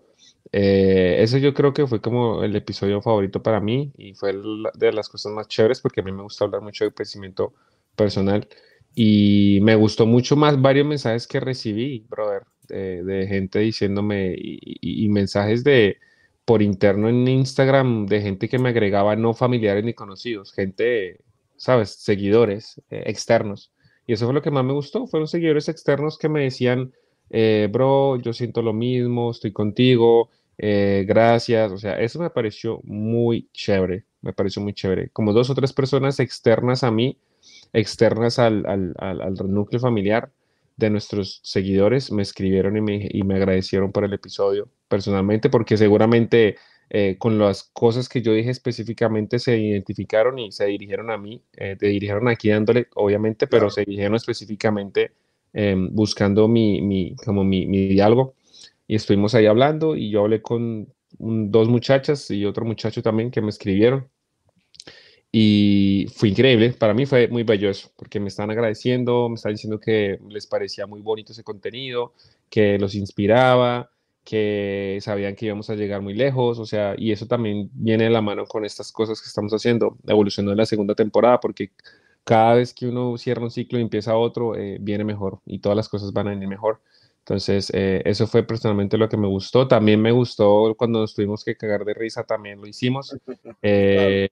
Eh, 0.54 1.18
eso 1.20 1.38
yo 1.38 1.54
creo 1.54 1.74
que 1.74 1.86
fue 1.88 2.02
como 2.02 2.44
el 2.44 2.56
episodio 2.56 3.02
favorito 3.02 3.44
para 3.44 3.60
mí 3.60 3.92
y 3.98 4.14
fue 4.14 4.34
de 4.74 4.92
las 4.92 5.08
cosas 5.08 5.32
más 5.34 5.48
chéveres 5.48 5.82
porque 5.82 6.02
a 6.02 6.04
mí 6.04 6.12
me 6.12 6.24
gusta 6.24 6.46
hablar 6.46 6.62
mucho 6.62 6.84
de 6.84 6.94
crecimiento 6.94 7.54
personal 7.96 8.48
y 8.96 9.60
me 9.62 9.76
gustó 9.76 10.06
mucho 10.06 10.36
más 10.36 10.60
varios 10.62 10.88
mensajes 10.88 11.28
que 11.28 11.40
recibí, 11.40 12.06
brother, 12.10 12.44
de, 12.68 13.28
gente 13.28 13.60
diciéndome 13.60 14.36
y 14.38 15.08
mensajes 15.10 15.64
de 15.64 15.98
por 16.46 16.62
interno 16.62 17.10
en 17.10 17.28
Instagram 17.28 18.06
de 18.08 18.22
gente 18.22 18.50
que 18.50 18.60
me 18.60 18.70
agregaba 18.70 19.16
no 19.16 19.34
familiares 19.34 19.84
ni 19.84 19.94
conocidos, 19.94 20.52
gente, 20.54 21.20
¿sabes? 21.56 21.92
Seguidores 21.92 22.82
eh, 22.90 23.04
externos. 23.06 23.72
Y 24.08 24.14
eso 24.14 24.26
fue 24.26 24.34
lo 24.34 24.42
que 24.42 24.52
más 24.52 24.66
me 24.66 24.74
gustó, 24.74 25.08
fueron 25.08 25.28
seguidores 25.28 25.70
externos 25.70 26.18
que 26.18 26.30
me 26.30 26.42
decían, 26.42 26.92
eh, 27.30 27.70
bro, 27.72 28.18
yo 28.20 28.34
siento 28.34 28.62
lo 28.62 28.74
mismo, 28.74 29.32
estoy 29.32 29.52
contigo, 29.54 30.30
eh, 30.58 31.06
gracias. 31.08 31.72
O 31.72 31.78
sea, 31.78 32.00
eso 32.00 32.20
me 32.20 32.30
pareció 32.30 32.82
muy 32.84 33.50
chévere, 33.54 34.06
me 34.22 34.34
pareció 34.34 34.62
muy 34.62 34.74
chévere. 34.74 35.10
Como 35.10 35.34
dos 35.34 35.50
o 35.50 35.56
tres 35.56 35.74
personas 35.74 36.20
externas 36.20 36.84
a 36.84 36.92
mí, 36.92 37.18
externas 37.74 38.40
al, 38.40 38.66
al, 38.66 38.94
al, 38.98 39.36
núcleo 39.54 39.80
familiar 39.80 40.32
de 40.78 40.90
nuestros 40.90 41.40
seguidores, 41.44 42.12
me 42.12 42.22
escribieron 42.22 42.78
y 42.78 42.82
me, 42.82 43.08
y 43.10 43.24
me 43.24 43.36
agradecieron 43.36 43.92
por 43.92 44.04
el 44.04 44.14
episodio 44.14 44.70
personalmente, 44.92 45.50
porque 45.50 45.78
seguramente 45.78 46.58
eh, 46.90 47.16
con 47.18 47.40
las 47.40 47.64
cosas 47.64 48.10
que 48.10 48.22
yo 48.22 48.34
dije 48.34 48.50
específicamente 48.50 49.40
se 49.40 49.58
identificaron 49.58 50.38
y 50.38 50.52
se 50.52 50.66
dirigieron 50.66 51.10
a 51.10 51.18
mí, 51.18 51.42
eh, 51.56 51.78
te 51.80 51.88
dirigieron 51.88 52.28
aquí 52.28 52.50
dándole, 52.50 52.88
obviamente, 52.96 53.48
pero 53.48 53.70
se 53.70 53.86
dirigieron 53.86 54.16
específicamente 54.16 55.14
em, 55.54 55.90
buscando 55.96 56.50
mi, 56.50 56.82
mi 56.82 57.16
como 57.16 57.46
mi, 57.46 57.66
mi, 57.66 57.88
diálogo. 57.88 58.36
Y 58.88 58.96
estuvimos 58.96 59.34
ahí 59.36 59.46
hablando 59.46 59.96
y 59.96 60.10
yo 60.12 60.20
hablé 60.22 60.42
con 60.42 60.94
dos 61.18 61.70
muchachas 61.70 62.30
y 62.30 62.46
otro 62.46 62.66
muchacho 62.66 63.02
también 63.02 63.32
que 63.32 63.42
me 63.42 63.50
escribieron. 63.50 64.10
Y 65.32 66.08
fue 66.14 66.28
increíble, 66.30 66.74
para 66.74 66.94
mí 66.94 67.06
fue 67.06 67.30
muy 67.30 67.44
bello 67.44 67.70
eso, 67.70 67.90
porque 67.96 68.20
me 68.20 68.28
están 68.28 68.52
agradeciendo, 68.52 69.30
me 69.30 69.36
están 69.36 69.54
diciendo 69.54 69.80
que 69.80 70.20
les 70.30 70.46
parecía 70.46 70.88
muy 70.88 71.00
bonito 71.02 71.32
ese 71.32 71.44
contenido, 71.44 72.12
que 72.50 72.78
los 72.78 72.96
inspiraba, 72.96 73.92
que 74.24 75.00
sabían 75.02 75.36
que 75.36 75.48
íbamos 75.48 75.70
a 75.70 75.76
llegar 75.76 76.02
muy 76.02 76.14
lejos, 76.14 76.60
o 76.60 76.66
sea, 76.66 76.96
y 76.98 77.12
eso 77.12 77.28
también 77.28 77.70
viene 77.74 78.06
de 78.06 78.10
la 78.12 78.22
mano 78.22 78.46
con 78.46 78.66
estas 78.66 78.92
cosas 78.92 79.22
que 79.22 79.28
estamos 79.28 79.52
haciendo, 79.54 79.98
evolucionando 80.08 80.52
en 80.54 80.58
la 80.60 80.66
segunda 80.66 80.96
temporada, 80.96 81.40
porque 81.40 81.72
cada 82.24 82.56
vez 82.56 82.74
que 82.74 82.88
uno 82.88 83.18
cierra 83.18 83.44
un 83.44 83.52
ciclo 83.52 83.80
y 83.80 83.82
empieza 83.82 84.16
otro, 84.16 84.56
eh, 84.56 84.78
viene 84.80 85.04
mejor 85.04 85.40
y 85.46 85.60
todas 85.60 85.76
las 85.76 85.90
cosas 85.90 86.14
van 86.14 86.28
a 86.28 86.32
venir 86.32 86.48
mejor. 86.48 86.82
Entonces, 87.20 87.72
eh, 87.74 88.02
eso 88.06 88.28
fue 88.28 88.44
personalmente 88.44 88.98
lo 88.98 89.08
que 89.10 89.18
me 89.18 89.28
gustó. 89.28 89.68
También 89.68 90.02
me 90.02 90.12
gustó 90.12 90.76
cuando 90.76 91.00
nos 91.00 91.14
tuvimos 91.14 91.44
que 91.44 91.56
cagar 91.56 91.86
de 91.86 91.94
risa, 91.94 92.24
también 92.24 92.60
lo 92.62 92.68
hicimos. 92.68 93.16
Eh, 93.64 94.30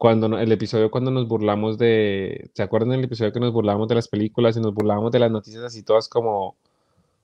cuando 0.00 0.38
el 0.38 0.50
episodio 0.52 0.90
cuando 0.90 1.10
nos 1.10 1.28
burlamos 1.28 1.76
de, 1.76 2.50
¿se 2.54 2.62
acuerdan 2.62 2.90
del 2.90 3.04
episodio 3.04 3.32
que 3.32 3.40
nos 3.40 3.52
burlamos 3.52 3.86
de 3.86 3.96
las 3.96 4.08
películas 4.08 4.56
y 4.56 4.60
nos 4.60 4.72
burlamos 4.72 5.12
de 5.12 5.18
las 5.18 5.30
noticias 5.30 5.62
así 5.62 5.82
todas 5.82 6.08
como, 6.08 6.56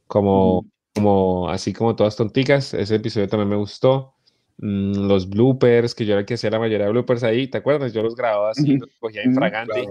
como, 0.06 0.66
como 0.96 1.50
así 1.50 1.72
como 1.72 1.94
todas 1.94 2.16
tonticas. 2.16 2.74
Ese 2.74 2.96
episodio 2.96 3.28
también 3.28 3.50
me 3.50 3.56
gustó. 3.56 4.14
Mm, 4.58 5.06
los 5.06 5.28
bloopers, 5.28 5.94
que 5.94 6.06
yo 6.06 6.12
era 6.12 6.20
el 6.20 6.26
que 6.26 6.34
hacía 6.34 6.50
la 6.50 6.58
mayoría 6.58 6.86
de 6.86 6.92
bloopers 6.92 7.22
ahí, 7.22 7.48
¿te 7.48 7.58
acuerdas? 7.58 7.92
Yo 7.92 8.02
los 8.02 8.16
grababa 8.16 8.50
así, 8.50 8.78
los 8.78 8.90
cogía 8.98 9.22
infraganti. 9.24 9.86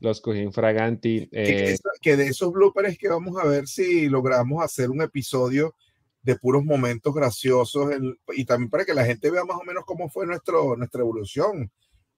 Los 0.00 0.20
cogía 0.20 0.42
infraganti. 0.42 1.28
Eh, 1.30 1.76
que, 2.02 2.16
de 2.16 2.26
esos 2.26 2.52
bloopers 2.52 2.98
que 2.98 3.08
vamos 3.08 3.38
a 3.38 3.46
ver 3.46 3.66
si 3.66 4.08
logramos 4.08 4.62
hacer 4.62 4.90
un 4.90 5.02
episodio 5.02 5.74
de 6.22 6.36
puros 6.36 6.64
momentos 6.64 7.14
graciosos 7.14 7.92
y 8.34 8.44
también 8.44 8.68
para 8.68 8.84
que 8.84 8.94
la 8.94 9.04
gente 9.04 9.30
vea 9.30 9.44
más 9.44 9.58
o 9.58 9.64
menos 9.64 9.84
cómo 9.84 10.08
fue 10.08 10.26
nuestro, 10.26 10.76
nuestra 10.76 11.00
evolución. 11.02 11.70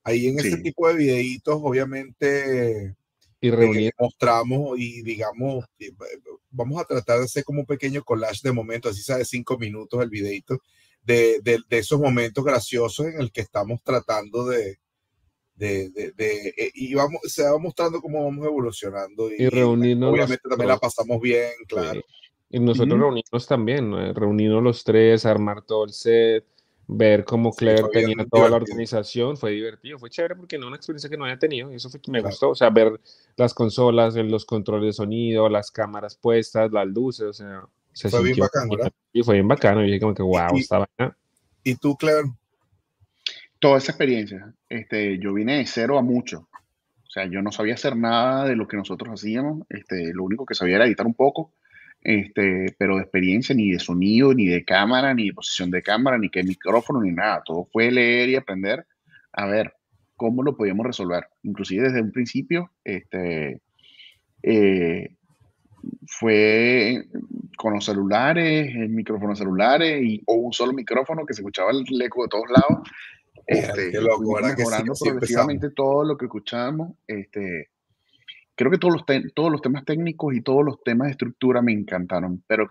Ahí 0.03 0.29
en 0.29 0.41
ese 0.41 0.57
tipo 0.57 0.89
de 0.89 0.95
videitos, 0.95 1.61
obviamente, 1.63 2.97
y 3.41 3.51
reunir. 3.51 3.93
mostramos 3.99 4.79
y 4.79 5.03
digamos, 5.03 5.65
eh, 5.79 5.93
vamos 6.51 6.81
a 6.81 6.85
tratar 6.85 7.19
de 7.19 7.25
hacer 7.25 7.45
como 7.45 7.61
un 7.61 7.67
pequeño 7.67 8.03
collage 8.03 8.41
de 8.43 8.53
momentos, 8.53 8.93
así 8.93 9.03
sea 9.03 9.19
de 9.19 9.25
cinco 9.25 9.59
minutos 9.59 10.03
el 10.03 10.11
videito, 10.11 10.59
de, 11.03 11.41
de, 11.43 11.79
esos 11.79 11.99
momentos 12.01 12.45
graciosos 12.45 13.07
en 13.07 13.21
el 13.21 13.33
que 13.33 13.41
estamos 13.41 13.83
tratando 13.83 14.47
de, 14.47 14.79
de, 15.55 15.89
de, 15.91 16.55
eh, 16.57 16.71
y 16.75 16.95
vamos, 16.95 17.21
se 17.25 17.45
va 17.45 17.59
mostrando 17.59 18.01
cómo 18.01 18.25
vamos 18.25 18.47
evolucionando. 18.47 19.31
Y, 19.33 19.49
reunirnos. 19.49 20.13
Obviamente 20.13 20.49
también 20.49 20.69
la 20.69 20.79
pasamos 20.79 21.21
bien, 21.21 21.51
claro. 21.67 22.03
Y 22.51 22.61
nosotros 22.61 22.99
reunirnos 22.99 23.47
también, 23.47 24.15
reunirnos 24.15 24.63
los 24.63 24.85
tres, 24.85 25.27
armar 25.27 25.63
todo 25.63 25.85
el 25.85 25.93
set, 25.93 26.45
ver 26.91 27.25
cómo 27.25 27.53
Claire 27.53 27.85
tenía 27.93 28.25
toda 28.25 28.49
la 28.49 28.57
organización, 28.57 29.37
fue 29.37 29.53
divertido, 29.53 29.99
fue 29.99 30.09
chévere 30.09 30.35
porque 30.35 30.57
no 30.57 30.69
una 30.69 30.77
experiencia 30.77 31.11
que 31.11 31.19
no 31.19 31.25
había 31.25 31.39
tenido, 31.39 31.71
y 31.71 31.77
eso 31.77 31.91
fue 31.91 32.01
que 32.01 32.11
me 32.11 32.23
gustó, 32.23 32.51
o 32.51 32.55
sea, 32.55 32.71
ver 32.71 32.99
las 33.37 33.53
consolas, 33.53 34.15
los 34.15 34.47
controles 34.47 34.87
de 34.87 34.93
sonido, 34.95 35.51
las 35.51 35.71
cámaras 35.71 36.17
puestas, 36.17 36.73
las 36.73 36.87
luces, 36.87 37.27
o 37.27 37.33
sea, 37.35 37.63
se 37.93 38.09
fue 38.09 38.23
bien 38.23 38.39
bacano, 38.39 38.71
¿verdad? 38.71 38.93
Y 39.13 39.23
fue 39.23 39.35
bien 39.35 39.47
bacano, 39.47 39.83
y 39.85 39.87
dije 39.87 40.01
como 40.01 40.15
que 40.15 40.23
wow, 40.23 40.57
estaba 40.57 40.89
¿Y 41.63 41.75
tú, 41.75 41.95
Claire? 41.97 42.33
Toda 43.59 43.79
esa 43.79 43.93
experiencia, 43.93 44.55
este, 44.71 45.19
yo 45.19 45.35
vine 45.35 45.59
de 45.59 45.67
cero 45.67 45.99
a 45.99 46.03
mucho, 46.03 46.49
o 47.07 47.11
sea, 47.11 47.27
yo 47.27 47.43
no 47.43 47.53
sabía 47.53 47.75
hacer 47.75 47.97
nada 47.97 48.47
de 48.47 48.57
lo 48.57 48.67
que 48.67 48.79
nosotros 48.79 49.13
hacíamos, 49.13 49.67
este, 49.69 50.15
lo 50.15 50.25
único 50.25 50.47
que 50.47 50.55
sabía 50.55 50.77
era 50.77 50.87
editar 50.87 51.07
un 51.07 51.15
poco, 51.15 51.53
este, 52.01 52.75
pero 52.79 52.97
de 52.97 53.03
experiencia, 53.03 53.55
ni 53.55 53.71
de 53.73 53.79
sonido, 53.79 54.33
ni 54.35 54.47
de 54.47 54.65
cámara, 54.65 55.15
ni 55.15 55.29
de 55.29 55.35
posición 55.35 55.71
de 55.71 55.83
cámara, 55.83 56.19
ni 56.19 56.31
que 56.31 56.43
micrófono, 56.43 57.01
ni 57.03 57.13
nada. 57.13 57.43
Todo 57.45 57.69
fue 57.73 57.91
leer 57.91 58.29
y 58.29 58.37
aprender 58.37 58.87
a 59.33 59.47
ver 59.47 59.73
cómo 60.17 60.43
lo 60.43 60.57
podíamos 60.57 60.87
resolver. 60.87 61.25
Inclusive 61.43 61.85
desde 61.85 62.03
un 62.03 62.13
principio, 62.13 62.71
este, 62.85 63.61
eh, 64.43 65.17
fue 66.07 67.05
con 67.57 67.75
los 67.75 67.85
celulares, 67.85 68.75
el 68.75 68.91
micrófono 68.91 69.35
celulares 69.35 70.03
y, 70.03 70.23
o 70.27 70.35
un 70.35 70.53
solo 70.53 70.73
micrófono 70.73 71.25
que 71.25 71.35
se 71.35 71.43
escuchaba 71.43 71.71
el 71.71 72.03
eco 72.03 72.23
de 72.23 72.29
todos 72.29 72.47
lados. 72.51 72.89
Este, 73.47 73.93
mejorando 73.93 74.93
progresivamente 74.95 75.71
todo 75.71 76.05
lo 76.05 76.19
que 76.19 76.27
escuchábamos. 76.27 76.93
Este, 77.07 77.71
creo 78.59 78.73
que 78.73 78.79
todos 78.79 78.95
los, 78.95 79.33
todos 79.35 79.53
los 79.53 79.63
temas 79.63 79.85
técnicos 79.85 80.35
y 80.35 80.43
todos 80.43 80.65
los 80.65 80.83
temas 80.83 81.07
de 81.07 81.13
estructura 81.13 81.63
me 81.63 81.73
encantaron, 81.73 82.43
pero 82.49 82.69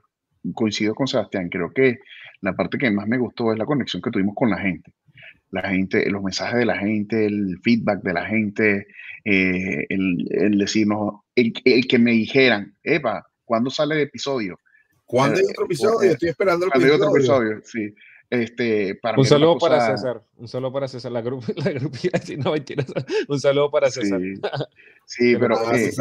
coincido 0.54 0.93
con 0.93 1.08
Sebastián, 1.08 1.47
creo 1.47 1.71
que 1.73 2.00
la 2.41 2.54
parte 2.54 2.78
que 2.78 2.91
más 2.91 3.08
me 3.08 3.17
gustó 3.17 3.54
es 3.54 3.58
la 3.58 3.65
conexión 3.65 4.02
que 4.02 4.12
tuvimos 4.12 4.36
con 4.36 4.50
la 4.50 4.60
gente. 4.60 4.91
La 5.50 5.62
gente, 5.69 6.10
los 6.10 6.21
mensajes 6.21 6.60
de 6.60 6.65
la 6.65 6.78
gente, 6.78 7.26
el 7.26 7.58
feedback 7.63 8.04
de 8.04 8.13
la 8.13 8.26
gente, 8.26 8.88
eh, 9.23 9.86
el, 9.88 10.58
decirnos, 10.58 11.21
el, 11.36 11.54
que 11.54 12.00
me 12.00 12.12
dijeran, 12.12 12.76
Epa, 12.84 13.26
¿cuándo 13.45 13.69
sale 13.69 13.95
el 13.95 14.02
episodio? 14.02 14.60
¿Cuándo 15.06 15.39
hay 15.39 15.45
otro 15.45 15.63
eh, 15.63 15.67
episodio? 15.67 16.12
Estoy 16.12 16.30
esperando 16.30 16.65
el 16.65 16.71
episodio. 16.71 16.95
otro 16.95 17.15
episodio, 17.15 17.62
sí. 17.63 17.95
Este, 18.29 18.95
para 18.95 19.17
un 19.17 19.25
saludo 19.25 19.57
para 19.57 19.79
César, 19.79 20.21
un 20.35 20.49
saludo 20.49 20.73
para 20.73 20.89
César, 20.89 21.13
la, 21.13 21.21
grup 21.21 21.45
la 21.55 21.71
grupilla, 21.71 22.11
no 22.37 22.53
un 23.29 23.39
saludo 23.39 23.71
para 23.71 23.89
César. 23.89 24.19
Sí, 25.05 25.35
pero, 25.39 25.55
eh, 25.73 25.91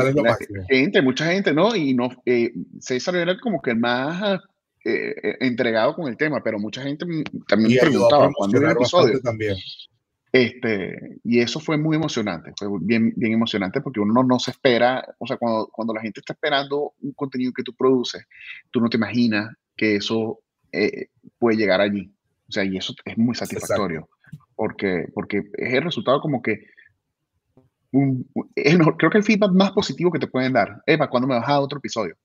gente, 0.68 1.02
mucha 1.02 1.26
gente, 1.26 1.52
¿no? 1.52 1.76
Y 1.76 1.94
no, 1.94 2.10
eh, 2.24 2.52
César 2.80 3.14
era 3.14 3.38
como 3.38 3.62
que 3.62 3.70
el 3.70 3.78
más 3.78 4.40
eh, 4.84 5.36
entregado 5.38 5.94
con 5.94 6.08
el 6.08 6.16
tema, 6.16 6.42
pero 6.42 6.58
mucha 6.58 6.82
gente 6.82 7.06
también 7.46 7.74
me 7.74 7.80
preguntaba 7.80 8.28
cuándo 8.34 8.58
era 8.58 8.70
el 8.72 8.76
episodio. 8.76 9.20
También. 9.20 9.56
Este, 10.32 11.18
y 11.22 11.38
eso 11.38 11.60
fue 11.60 11.78
muy 11.78 11.96
emocionante, 11.96 12.52
fue 12.58 12.68
bien, 12.80 13.12
bien 13.16 13.34
emocionante 13.34 13.80
porque 13.80 14.00
uno 14.00 14.22
no 14.24 14.38
se 14.40 14.50
espera, 14.50 15.02
o 15.18 15.26
sea, 15.26 15.36
cuando, 15.36 15.68
cuando 15.68 15.94
la 15.94 16.02
gente 16.02 16.20
está 16.20 16.32
esperando 16.32 16.92
un 17.00 17.12
contenido 17.12 17.52
que 17.56 17.62
tú 17.62 17.72
produces, 17.72 18.26
tú 18.72 18.80
no 18.80 18.90
te 18.90 18.96
imaginas 18.96 19.54
que 19.76 19.96
eso 19.96 20.40
puede 21.38 21.56
llegar 21.56 21.80
allí. 21.80 22.12
O 22.48 22.52
sea, 22.52 22.64
y 22.64 22.76
eso 22.76 22.94
es 23.04 23.18
muy 23.18 23.34
satisfactorio, 23.34 24.08
porque, 24.54 25.06
porque 25.12 25.42
es 25.54 25.74
el 25.74 25.82
resultado 25.82 26.20
como 26.20 26.42
que, 26.42 26.66
creo 27.90 29.10
que 29.10 29.18
el 29.18 29.24
feedback 29.24 29.52
más 29.52 29.72
positivo 29.72 30.12
que 30.12 30.18
te 30.18 30.28
pueden 30.28 30.52
dar, 30.52 30.82
Eva, 30.86 31.08
¿cuándo 31.08 31.26
me 31.26 31.34
vas 31.34 31.48
a 31.48 31.60
otro 31.60 31.78
episodio? 31.78 32.16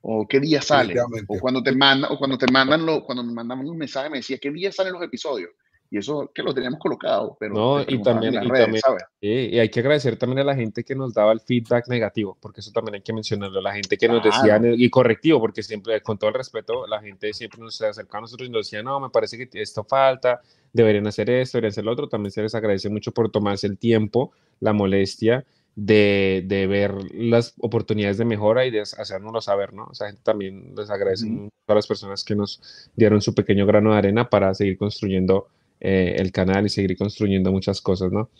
O 0.00 0.26
qué 0.28 0.38
día 0.38 0.62
sale, 0.62 0.94
o 1.26 1.38
cuando 1.40 1.62
te 1.62 1.72
mandan, 1.72 2.12
o 2.12 2.18
cuando 2.18 2.38
te 2.38 2.50
mandan, 2.50 2.84
lo, 2.84 3.04
cuando 3.04 3.24
me 3.24 3.32
mandan 3.32 3.66
un 3.66 3.76
mensaje 3.76 4.10
me 4.10 4.18
decía, 4.18 4.38
¿qué 4.38 4.50
día 4.50 4.70
salen 4.70 4.92
los 4.92 5.02
episodios? 5.02 5.50
Y 5.90 5.98
eso 5.98 6.30
que 6.34 6.42
lo 6.42 6.52
teníamos 6.52 6.78
colocado, 6.78 7.36
pero 7.40 7.54
no, 7.54 7.80
y 7.80 8.02
también, 8.02 8.34
y, 8.34 8.36
también 8.36 8.82
y, 9.20 9.58
hay 9.58 9.68
que 9.70 9.80
agradecer 9.80 10.16
también 10.16 10.40
a 10.40 10.44
la 10.44 10.54
gente 10.54 10.84
que 10.84 10.94
nos 10.94 11.14
daba 11.14 11.32
el 11.32 11.40
feedback 11.40 11.88
negativo, 11.88 12.36
porque 12.40 12.60
eso 12.60 12.72
también 12.72 12.96
hay 12.96 13.00
que 13.00 13.12
mencionarlo, 13.12 13.60
la 13.60 13.72
gente 13.72 13.96
que 13.96 14.06
nos 14.06 14.22
decía, 14.22 14.60
y 14.62 14.90
correctivo, 14.90 15.40
porque 15.40 15.62
siempre, 15.62 16.02
con 16.02 16.18
todo 16.18 16.28
el 16.28 16.34
respeto, 16.34 16.86
la 16.86 17.00
gente 17.00 17.32
siempre 17.32 17.60
nos 17.60 17.80
acercaba 17.80 18.18
a 18.18 18.20
nosotros 18.22 18.48
y 18.48 18.52
nos 18.52 18.66
decía, 18.66 18.82
no, 18.82 19.00
me 19.00 19.08
parece 19.08 19.38
que 19.38 19.62
esto 19.62 19.82
falta, 19.82 20.42
deberían 20.72 21.06
hacer 21.06 21.30
esto, 21.30 21.56
deberían 21.56 21.72
hacer 21.72 21.84
lo 21.84 21.92
otro, 21.92 22.08
también 22.08 22.32
se 22.32 22.42
les 22.42 22.54
agradece 22.54 22.90
mucho 22.90 23.12
por 23.12 23.30
tomarse 23.30 23.66
el 23.66 23.78
tiempo, 23.78 24.32
la 24.60 24.74
molestia, 24.74 25.46
de, 25.74 26.42
de, 26.44 26.66
ver 26.66 26.92
las 27.14 27.54
oportunidades 27.60 28.18
de 28.18 28.24
mejora 28.24 28.66
y 28.66 28.70
de 28.72 28.80
hacérnoslo 28.80 29.40
saber, 29.40 29.72
¿no? 29.72 29.84
O 29.84 29.94
sea, 29.94 30.12
también 30.24 30.74
les 30.76 30.90
agradece 30.90 31.28
a 31.68 31.74
las 31.74 31.86
personas 31.86 32.24
que 32.24 32.34
nos 32.34 32.90
dieron 32.96 33.22
su 33.22 33.32
pequeño 33.32 33.64
grano 33.64 33.92
de 33.92 33.98
arena 33.98 34.28
para 34.28 34.52
seguir 34.54 34.76
construyendo 34.76 35.46
eh, 35.80 36.16
el 36.18 36.32
canal 36.32 36.66
y 36.66 36.68
seguir 36.68 36.96
construyendo 36.96 37.52
muchas 37.52 37.80
cosas, 37.80 38.12
¿no? 38.12 38.30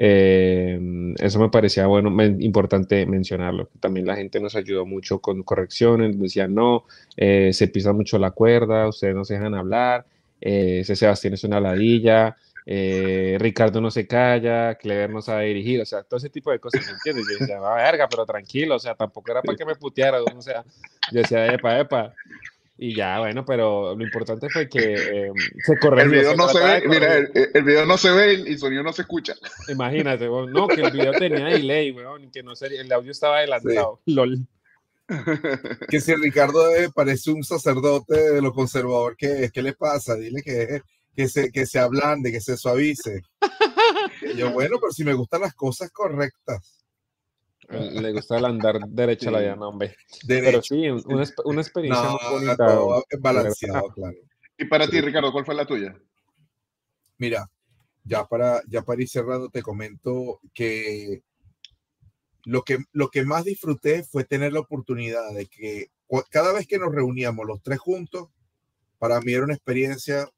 Eh, 0.00 0.78
eso 1.18 1.40
me 1.40 1.48
parecía 1.48 1.86
bueno, 1.86 2.10
importante 2.38 3.04
mencionarlo. 3.06 3.68
También 3.80 4.06
la 4.06 4.14
gente 4.16 4.40
nos 4.40 4.54
ayudó 4.54 4.86
mucho 4.86 5.20
con 5.20 5.42
correcciones, 5.42 6.18
decían 6.18 6.54
no, 6.54 6.84
eh, 7.16 7.52
se 7.52 7.66
pisa 7.68 7.92
mucho 7.92 8.18
la 8.18 8.30
cuerda, 8.30 8.88
ustedes 8.88 9.14
no 9.14 9.24
se 9.24 9.34
dejan 9.34 9.54
hablar. 9.54 10.06
eh, 10.40 10.80
ese 10.80 10.94
Sebastián 10.94 11.34
es 11.34 11.42
una 11.42 11.60
ladilla, 11.60 12.36
eh, 12.70 13.38
Ricardo 13.40 13.80
no 13.80 13.90
se 13.90 14.06
calla, 14.06 14.74
Clever 14.74 15.08
no 15.08 15.22
sabe 15.22 15.46
dirigir, 15.46 15.80
o 15.80 15.86
sea, 15.86 16.02
todo 16.02 16.18
ese 16.18 16.28
tipo 16.28 16.50
de 16.52 16.60
cosas, 16.60 16.84
¿me 16.84 16.92
entiendes? 16.92 17.24
Yo 17.26 17.38
decía, 17.40 17.58
va 17.58 17.74
verga, 17.76 18.06
pero 18.10 18.26
tranquilo, 18.26 18.76
o 18.76 18.78
sea, 18.78 18.94
tampoco 18.94 19.32
era 19.32 19.40
para 19.40 19.56
que 19.56 19.64
me 19.64 19.74
puteara, 19.74 20.22
o 20.22 20.42
sea, 20.42 20.62
yo 21.10 21.20
decía, 21.20 21.46
epa, 21.46 21.80
epa. 21.80 22.14
Y 22.80 22.94
ya, 22.94 23.18
bueno, 23.18 23.44
pero 23.44 23.96
lo 23.96 24.04
importante 24.04 24.48
fue 24.48 24.68
que 24.68 24.94
eh, 24.94 25.32
se 25.64 25.78
corrigió. 25.80 26.04
El 26.04 26.10
video 26.10 26.30
se 26.30 26.36
no 26.36 26.48
se 26.48 26.60
ve, 26.60 26.82
mira, 26.88 27.16
el, 27.16 27.30
el 27.52 27.62
video 27.64 27.84
no 27.84 27.98
se 27.98 28.10
ve 28.12 28.34
y 28.34 28.52
el 28.52 28.58
sonido 28.58 28.84
no 28.84 28.92
se 28.92 29.02
escucha. 29.02 29.34
Imagínate, 29.68 30.28
weón, 30.28 30.52
no, 30.52 30.68
que 30.68 30.82
el 30.82 30.92
video 30.92 31.10
tenía 31.12 31.46
delay, 31.46 31.90
weón, 31.90 32.30
que 32.30 32.44
no 32.44 32.54
sería, 32.54 32.80
el 32.80 32.92
audio 32.92 33.10
estaba 33.10 33.38
adelantado. 33.38 34.00
LOL. 34.06 34.46
Que 35.88 36.00
si 36.00 36.14
Ricardo 36.14 36.72
eh, 36.76 36.88
parece 36.94 37.32
un 37.32 37.42
sacerdote 37.42 38.34
de 38.34 38.42
lo 38.42 38.52
conservador 38.52 39.16
que 39.16 39.44
es, 39.44 39.52
¿qué 39.52 39.62
le 39.62 39.72
pasa? 39.72 40.14
Dile 40.14 40.40
que, 40.42 40.82
que, 41.16 41.28
se, 41.28 41.50
que 41.50 41.66
se 41.66 41.80
ablande, 41.80 42.30
que 42.30 42.40
se 42.40 42.56
suavice. 42.56 43.22
Y 44.22 44.36
yo, 44.36 44.50
bueno, 44.50 44.78
pero 44.80 44.92
si 44.92 45.04
me 45.04 45.14
gustan 45.14 45.42
las 45.42 45.54
cosas 45.54 45.90
correctas. 45.90 46.77
Le 48.02 48.12
gusta 48.12 48.38
el 48.38 48.44
andar 48.46 48.80
derecho 48.88 49.28
a 49.28 49.32
la 49.32 49.40
llana, 49.42 49.68
hombre. 49.68 49.94
Pero 50.26 50.62
sí, 50.62 50.88
un- 50.88 51.02
una, 51.06 51.24
una 51.44 51.60
experiencia 51.60 52.02
No, 52.04 52.12
muy 52.30 52.40
bonita. 52.46 52.56
todo 52.66 53.04
balanceado, 53.20 53.88
claro. 53.94 54.16
Y 54.56 54.64
para 54.64 54.88
ti, 54.88 55.00
Ricardo, 55.00 55.30
¿cuál 55.32 55.44
fue 55.44 55.54
la 55.54 55.66
tuya? 55.66 55.96
Mira, 57.18 57.48
ya 58.04 58.26
para, 58.26 58.62
ya 58.68 58.82
para 58.82 59.02
ir 59.02 59.08
cerrando, 59.08 59.50
te 59.50 59.62
comento 59.62 60.40
que 60.54 61.22
lo, 62.44 62.62
que 62.62 62.78
lo 62.92 63.08
que 63.10 63.24
más 63.24 63.44
disfruté 63.44 64.02
fue 64.04 64.24
tener 64.24 64.52
la 64.52 64.60
oportunidad 64.60 65.32
de 65.34 65.46
que 65.46 65.90
cada 66.30 66.52
vez 66.52 66.66
que 66.66 66.78
nos 66.78 66.92
reuníamos 66.94 67.46
los 67.46 67.62
tres 67.62 67.78
juntos, 67.78 68.30
para 68.98 69.20
mí 69.20 69.32
era 69.32 69.44
una 69.44 69.54
experiencia 69.54 70.28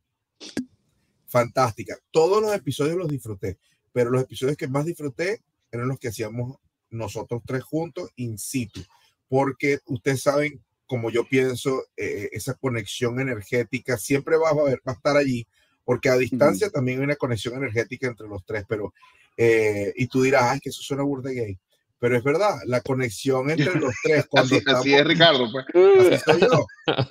fantástica. 1.29 1.97
Todos 2.11 2.43
los 2.43 2.53
episodios 2.55 2.97
los 2.97 3.09
disfruté, 3.09 3.59
pero 3.93 4.11
los 4.11 4.23
episodios 4.23 4.57
que 4.57 4.69
más 4.69 4.85
disfruté 4.85 5.43
eran 5.71 5.89
los 5.89 5.99
que 5.99 6.09
hacíamos 6.09 6.57
nosotros 6.91 7.43
tres 7.47 7.63
juntos 7.63 8.11
in 8.17 8.39
situ, 8.39 8.81
porque 9.29 9.79
ustedes 9.87 10.23
saben, 10.23 10.63
como 10.87 11.11
yo 11.11 11.25
pienso, 11.25 11.85
eh, 11.97 12.29
esa 12.33 12.55
conexión 12.55 13.21
energética 13.21 13.97
siempre 13.97 14.37
va 14.37 14.49
a, 14.49 14.53
haber, 14.53 14.81
va 14.87 14.93
a 14.93 14.97
estar 14.97 15.17
allí, 15.17 15.47
porque 15.85 16.09
a 16.09 16.17
distancia 16.17 16.71
también 16.71 16.99
hay 16.99 17.05
una 17.05 17.17
conexión 17.17 17.55
energética 17.55 18.07
entre 18.07 18.29
los 18.29 18.45
tres, 18.45 18.65
pero, 18.69 18.93
eh, 19.37 19.93
y 19.97 20.07
tú 20.07 20.23
dirás, 20.23 20.45
ay, 20.45 20.61
que 20.61 20.71
eso 20.71 20.83
suena 20.83 21.03
burda 21.03 21.31
gay, 21.31 21.59
pero 21.99 22.17
es 22.17 22.25
verdad, 22.25 22.57
la 22.67 22.81
conexión 22.81 23.51
entre 23.51 23.79
los 23.79 23.95
tres, 24.03 24.27
cuando 24.31 24.47
Así, 24.49 24.57
estamos, 24.57 24.81
así 24.81 24.95
es, 24.95 25.07
Ricardo. 25.07 25.49
Pues. 25.53 25.67
así 26.13 26.25
soy 26.25 26.41
yo, 26.41 26.67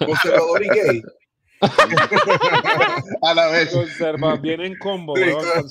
conservador 0.05 0.63
y 0.63 0.67
gay, 0.67 1.03
A 3.21 3.33
la 3.33 3.47
vez. 3.51 3.69
Conserva, 3.71 4.35
viene 4.37 4.67
en 4.67 4.77
combo, 4.77 5.15
Sí, 5.15 5.23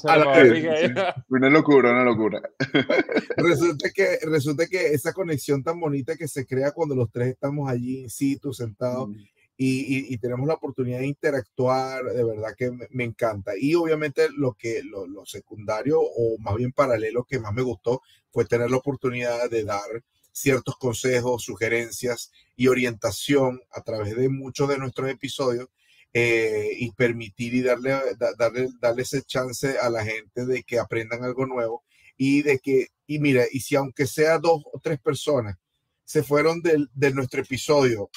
a 0.04 0.16
la 0.18 0.42
vez. 0.42 0.90
Una 1.28 1.48
locura, 1.50 1.90
una 1.92 2.04
locura. 2.04 2.42
resulta 3.36 3.90
que, 3.90 4.18
resulta 4.22 4.66
que 4.66 4.88
esa 4.88 5.12
conexión 5.12 5.62
tan 5.62 5.80
bonita 5.80 6.16
que 6.16 6.28
se 6.28 6.46
crea 6.46 6.72
cuando 6.72 6.94
los 6.94 7.10
tres 7.10 7.28
estamos 7.28 7.68
allí 7.70 8.00
in 8.00 8.10
situ, 8.10 8.52
sentados, 8.52 9.10
y, 9.56 9.80
y- 9.80 10.14
y 10.14 10.18
tenemos 10.18 10.46
la 10.46 10.54
oportunidad 10.54 10.98
de 11.00 11.06
interactuar, 11.06 12.04
de 12.04 12.22
verdad 12.24 12.54
que 12.56 12.70
me, 12.70 12.86
me 12.90 13.04
encanta. 13.04 13.52
Y 13.58 13.74
obviamente 13.74 14.28
lo 14.36 14.52
que 14.52 14.82
lo, 14.84 15.06
lo 15.06 15.26
secundario 15.26 16.00
o 16.00 16.38
más 16.38 16.54
bien 16.56 16.72
paralelo 16.72 17.24
que 17.24 17.40
más 17.40 17.52
me 17.52 17.62
gustó 17.62 18.02
fue 18.30 18.44
tener 18.44 18.70
la 18.70 18.76
oportunidad 18.76 19.50
de 19.50 19.64
dar 19.64 20.04
ciertos 20.30 20.76
consejos, 20.76 21.42
sugerencias 21.42 22.30
y 22.54 22.68
orientación 22.68 23.60
a 23.72 23.82
través 23.82 24.14
de 24.16 24.28
muchos 24.28 24.68
de 24.68 24.78
nuestros 24.78 25.10
episodios 25.10 25.68
eh, 26.12 26.70
y 26.78 26.90
permitir 26.92 27.54
y 27.54 27.62
darle, 27.62 27.90
da- 28.18 28.34
darle, 28.38 28.68
darle 28.80 29.02
ese 29.02 29.22
chance 29.22 29.78
a 29.78 29.90
la 29.90 30.04
gente 30.04 30.46
de 30.46 30.62
que 30.62 30.78
aprendan 30.78 31.22
algo 31.24 31.46
nuevo 31.46 31.84
y 32.16 32.42
de 32.42 32.58
que, 32.58 32.88
y 33.06 33.18
mira, 33.18 33.44
y 33.50 33.60
si 33.60 33.76
aunque 33.76 34.06
sea 34.06 34.38
dos 34.38 34.62
o 34.72 34.80
tres 34.82 34.98
personas 35.00 35.56
se 36.04 36.22
fueron 36.22 36.62
del- 36.62 36.88
de 36.94 37.12
nuestro 37.12 37.42
episodio 37.42 38.10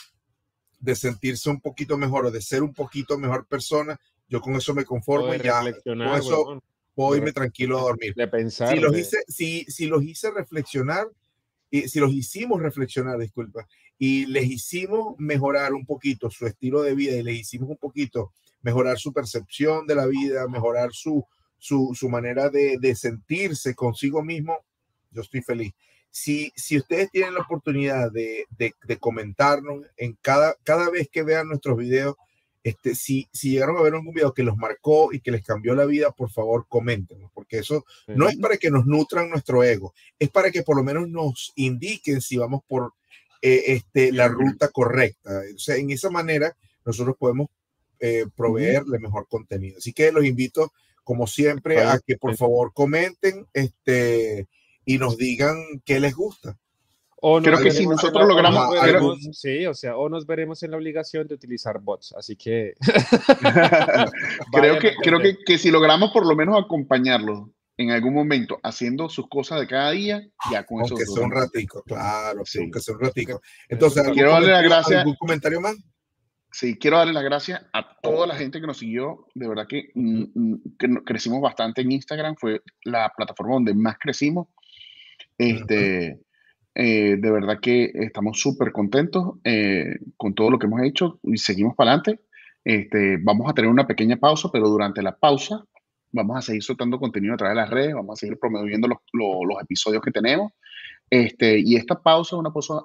de 0.79 0.95
sentirse 0.95 1.49
un 1.49 1.59
poquito 1.61 1.97
mejor 1.97 2.25
o 2.25 2.31
de 2.31 2.41
ser 2.41 2.63
un 2.63 2.73
poquito 2.73 3.17
mejor 3.17 3.45
persona, 3.45 3.99
yo 4.27 4.39
con 4.41 4.55
eso 4.55 4.73
me 4.73 4.85
conformo 4.85 5.27
y 5.35 5.37
de 5.37 5.43
ya 5.43 5.59
con 6.09 6.17
eso 6.19 6.45
puedo 6.95 7.11
de 7.11 7.17
irme 7.19 7.33
tranquilo 7.33 7.77
a 7.77 7.81
dormir. 7.83 8.13
de 8.15 8.27
pensar. 8.27 8.73
Si 8.73 8.79
los, 8.79 8.91
de- 8.93 8.99
hice, 9.01 9.17
si, 9.27 9.65
si 9.65 9.85
los 9.87 10.01
hice 10.03 10.31
reflexionar, 10.31 11.07
y 11.69 11.87
si 11.87 11.99
los 11.99 12.11
hicimos 12.11 12.61
reflexionar, 12.61 13.17
disculpa, 13.19 13.67
y 14.03 14.25
les 14.25 14.49
hicimos 14.49 15.13
mejorar 15.19 15.75
un 15.75 15.85
poquito 15.85 16.31
su 16.31 16.47
estilo 16.47 16.81
de 16.81 16.95
vida 16.95 17.17
y 17.17 17.21
les 17.21 17.35
hicimos 17.35 17.69
un 17.69 17.77
poquito 17.77 18.33
mejorar 18.63 18.97
su 18.97 19.13
percepción 19.13 19.85
de 19.85 19.93
la 19.93 20.07
vida, 20.07 20.47
mejorar 20.47 20.91
su, 20.91 21.23
su, 21.59 21.91
su 21.93 22.09
manera 22.09 22.49
de, 22.49 22.79
de 22.79 22.95
sentirse 22.95 23.75
consigo 23.75 24.23
mismo, 24.23 24.57
yo 25.11 25.21
estoy 25.21 25.43
feliz. 25.43 25.73
Si, 26.09 26.51
si 26.55 26.79
ustedes 26.79 27.11
tienen 27.11 27.35
la 27.35 27.41
oportunidad 27.41 28.11
de, 28.11 28.45
de, 28.57 28.73
de 28.87 28.97
comentarnos 28.97 29.85
en 29.97 30.17
cada, 30.19 30.55
cada 30.63 30.89
vez 30.89 31.07
que 31.11 31.21
vean 31.21 31.47
nuestros 31.47 31.77
videos, 31.77 32.15
este, 32.63 32.95
si, 32.95 33.27
si 33.31 33.51
llegaron 33.51 33.77
a 33.77 33.83
ver 33.83 33.93
algún 33.93 34.15
video 34.15 34.33
que 34.33 34.41
los 34.41 34.57
marcó 34.57 35.13
y 35.13 35.19
que 35.19 35.29
les 35.29 35.43
cambió 35.43 35.75
la 35.75 35.85
vida, 35.85 36.09
por 36.09 36.31
favor, 36.31 36.65
coméntenos, 36.67 37.29
porque 37.35 37.59
eso 37.59 37.85
no 38.07 38.27
es 38.27 38.35
para 38.37 38.57
que 38.57 38.71
nos 38.71 38.87
nutran 38.87 39.29
nuestro 39.29 39.63
ego, 39.63 39.93
es 40.17 40.31
para 40.31 40.49
que 40.49 40.63
por 40.63 40.75
lo 40.75 40.83
menos 40.83 41.07
nos 41.07 41.53
indiquen 41.55 42.19
si 42.19 42.37
vamos 42.37 42.61
por 42.67 42.93
eh, 43.41 43.63
este, 43.67 44.11
la 44.11 44.27
ruta 44.27 44.69
correcta. 44.69 45.41
O 45.55 45.59
sea, 45.59 45.75
en 45.75 45.91
esa 45.91 46.09
manera 46.09 46.55
nosotros 46.85 47.15
podemos 47.17 47.47
eh, 47.99 48.25
proveerle 48.35 48.99
mejor 48.99 49.27
contenido. 49.27 49.77
Así 49.77 49.93
que 49.93 50.11
los 50.11 50.25
invito, 50.25 50.71
como 51.03 51.27
siempre, 51.27 51.81
a 51.81 51.99
que 51.99 52.17
por 52.17 52.35
favor 52.35 52.71
comenten 52.73 53.45
este, 53.53 54.47
y 54.85 54.97
nos 54.97 55.17
digan 55.17 55.55
qué 55.85 55.99
les 55.99 56.15
gusta. 56.15 56.57
O 57.23 57.39
Creo 57.39 57.59
que 57.61 57.69
si 57.69 57.85
nosotros 57.85 58.27
la- 58.27 58.33
logramos- 58.33 59.29
sí, 59.33 59.67
o 59.67 59.75
sea, 59.75 59.95
o 59.95 60.09
nos 60.09 60.25
veremos 60.25 60.63
en 60.63 60.71
la 60.71 60.77
obligación 60.77 61.27
de 61.27 61.35
utilizar 61.35 61.79
bots, 61.79 62.15
así 62.17 62.35
que 62.35 62.73
creo 64.51 64.79
que, 64.79 64.93
creo 65.03 65.19
que, 65.19 65.37
que 65.45 65.57
si 65.59 65.69
logramos 65.69 66.11
por 66.11 66.25
lo 66.25 66.35
menos 66.35 66.59
acompañarlos 66.59 67.49
en 67.77 67.91
algún 67.91 68.13
momento 68.13 68.59
haciendo 68.63 69.09
sus 69.09 69.27
cosas 69.27 69.59
de 69.59 69.67
cada 69.67 69.91
día, 69.91 70.21
ya 70.51 70.65
con 70.65 70.81
eso. 70.81 70.93
Aunque 70.93 71.05
sea 71.05 71.23
un 71.23 71.31
ratico, 71.31 71.83
claro, 71.83 72.45
Sí. 72.45 72.59
aunque 72.59 72.79
sea 72.79 72.95
un 72.95 73.01
ratico. 73.01 73.41
Entonces, 73.69 73.99
¿algún 73.99 74.13
Quiero 74.13 74.31
darle 74.31 74.51
las 74.51 74.63
gracias. 74.63 74.99
¿Algún 74.99 75.15
comentario 75.15 75.61
más? 75.61 75.75
Sí, 76.51 76.77
quiero 76.77 76.97
darle 76.97 77.13
las 77.13 77.23
gracias 77.23 77.65
a 77.71 77.97
toda 78.01 78.27
la 78.27 78.35
gente 78.35 78.59
que 78.59 78.67
nos 78.67 78.77
siguió. 78.77 79.27
De 79.33 79.47
verdad 79.47 79.67
que, 79.67 79.89
mm, 79.95 80.23
mm, 80.35 80.61
que 80.77 80.89
crecimos 81.05 81.41
bastante 81.41 81.81
en 81.81 81.91
Instagram. 81.93 82.35
Fue 82.35 82.61
la 82.83 83.11
plataforma 83.15 83.53
donde 83.53 83.73
más 83.73 83.97
crecimos. 83.97 84.47
Este, 85.37 86.19
eh, 86.75 87.15
de 87.17 87.31
verdad 87.31 87.59
que 87.61 87.91
estamos 87.93 88.39
súper 88.39 88.71
contentos 88.73 89.35
eh, 89.43 89.95
con 90.17 90.35
todo 90.35 90.51
lo 90.51 90.59
que 90.59 90.67
hemos 90.67 90.81
hecho 90.83 91.19
y 91.23 91.37
seguimos 91.37 91.75
para 91.75 91.93
adelante. 91.93 92.21
Este, 92.63 93.17
vamos 93.21 93.49
a 93.49 93.53
tener 93.53 93.71
una 93.71 93.87
pequeña 93.87 94.17
pausa, 94.17 94.49
pero 94.51 94.67
durante 94.69 95.01
la 95.01 95.17
pausa 95.17 95.65
vamos 96.11 96.37
a 96.37 96.41
seguir 96.41 96.63
soltando 96.63 96.99
contenido 96.99 97.33
a 97.33 97.37
través 97.37 97.55
de 97.55 97.61
las 97.61 97.69
redes, 97.69 97.93
vamos 97.93 98.17
a 98.17 98.19
seguir 98.19 98.37
promoviendo 98.39 98.87
los, 98.87 98.97
lo- 99.13 99.45
los 99.45 99.61
episodios 99.61 100.01
que 100.03 100.11
tenemos. 100.11 100.51
Este, 101.09 101.59
y 101.59 101.75
esta 101.75 102.01
pausa 102.01 102.35
es 102.35 102.39
una 102.39 102.51
pausa 102.51 102.81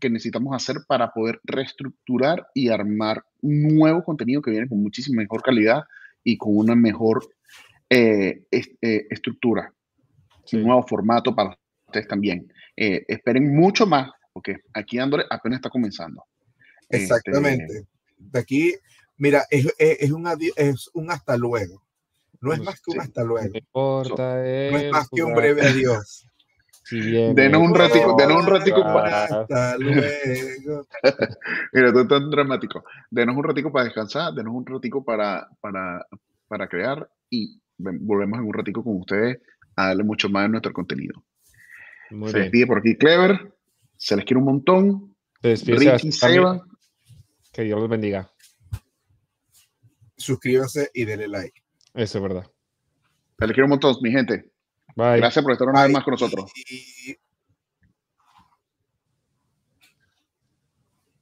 que 0.00 0.10
necesitamos 0.10 0.54
hacer 0.54 0.76
para 0.86 1.10
poder 1.12 1.40
reestructurar 1.44 2.46
y 2.54 2.68
armar 2.68 3.24
nuevo 3.42 4.02
contenido 4.04 4.42
que 4.42 4.50
viene 4.50 4.68
con 4.68 4.82
muchísima 4.82 5.22
mejor 5.22 5.42
calidad 5.42 5.84
y 6.22 6.36
con 6.36 6.56
una 6.56 6.74
mejor 6.74 7.26
eh, 7.88 8.42
es- 8.50 8.70
eh, 8.82 9.06
estructura, 9.10 9.72
Sí. 10.44 10.56
un 10.56 10.64
nuevo 10.64 10.82
formato 10.86 11.34
para 11.34 11.56
ustedes 11.86 12.08
también. 12.08 12.52
Eh, 12.76 13.04
esperen 13.08 13.54
mucho 13.54 13.86
más, 13.86 14.10
porque 14.32 14.56
aquí 14.74 14.98
Andore 14.98 15.24
apenas 15.30 15.58
está 15.58 15.70
comenzando. 15.70 16.24
Este, 16.88 17.04
Exactamente. 17.04 17.86
De 18.18 18.38
aquí, 18.38 18.74
mira, 19.18 19.44
es, 19.50 19.66
es, 19.78 19.96
es 20.00 20.10
un, 20.10 20.26
es 20.56 20.90
un 20.94 21.10
hasta 21.10 21.36
luego. 21.36 21.82
No 22.40 22.52
es 22.52 22.62
más 22.62 22.80
que 22.80 22.90
un 22.92 23.00
hasta 23.00 23.24
luego. 23.24 23.48
no 23.48 23.58
importa 23.58 24.34
No 24.36 24.42
es 24.78 24.90
más 24.92 25.08
que 25.10 25.22
un 25.22 25.34
breve 25.34 25.62
adiós. 25.62 26.26
si 26.84 27.00
Denos 27.34 27.60
un 27.62 27.74
ratico, 27.74 28.14
denos 28.18 28.42
un 28.44 28.46
ratico 28.46 28.80
va. 28.82 29.24
Hasta 29.24 29.76
luego. 29.78 30.86
Mira, 31.72 31.92
tú 31.92 32.06
tan 32.06 32.30
dramático. 32.30 32.84
Denos 33.10 33.36
un 33.36 33.44
ratico 33.44 33.72
para 33.72 33.84
descansar, 33.86 34.32
denos 34.34 34.54
un 34.54 34.64
ratico 34.66 35.04
para, 35.04 35.48
para, 35.60 36.06
para 36.48 36.68
crear 36.68 37.08
y 37.30 37.60
volvemos 37.78 38.38
en 38.38 38.44
un 38.46 38.54
ratico 38.54 38.82
con 38.84 38.96
ustedes 39.00 39.38
a 39.74 39.88
darle 39.88 40.04
mucho 40.04 40.28
más 40.28 40.44
de 40.44 40.48
nuestro 40.50 40.72
contenido. 40.72 41.22
Muy 42.10 42.30
se 42.30 42.38
bien. 42.38 42.44
despide 42.44 42.66
por 42.66 42.78
aquí 42.78 42.96
Clever, 42.96 43.52
se 43.96 44.16
les 44.16 44.24
quiere 44.24 44.38
un 44.38 44.44
montón. 44.46 45.16
Se 45.42 45.48
despide 45.48 45.92
Ricky. 45.92 46.12
Seba, 46.12 46.64
Que 47.52 47.62
Dios 47.62 47.80
los 47.80 47.88
bendiga. 47.88 48.30
Suscríbanse 50.16 50.90
y 50.94 51.04
denle 51.04 51.28
like. 51.28 51.62
Eso 51.96 52.18
es 52.18 52.22
verdad. 52.22 52.46
se 53.38 53.46
les 53.46 53.54
quiere 53.54 53.64
un 53.64 53.70
montón, 53.70 53.96
mi 54.02 54.10
gente. 54.10 54.50
Bye. 54.94 55.16
Gracias 55.18 55.42
por 55.42 55.52
estar 55.52 55.68
una 55.68 55.80
vez 55.82 55.88
Bye. 55.88 55.94
más 55.94 56.04
con 56.04 56.12
nosotros. 56.12 56.50
Y- 56.70 57.16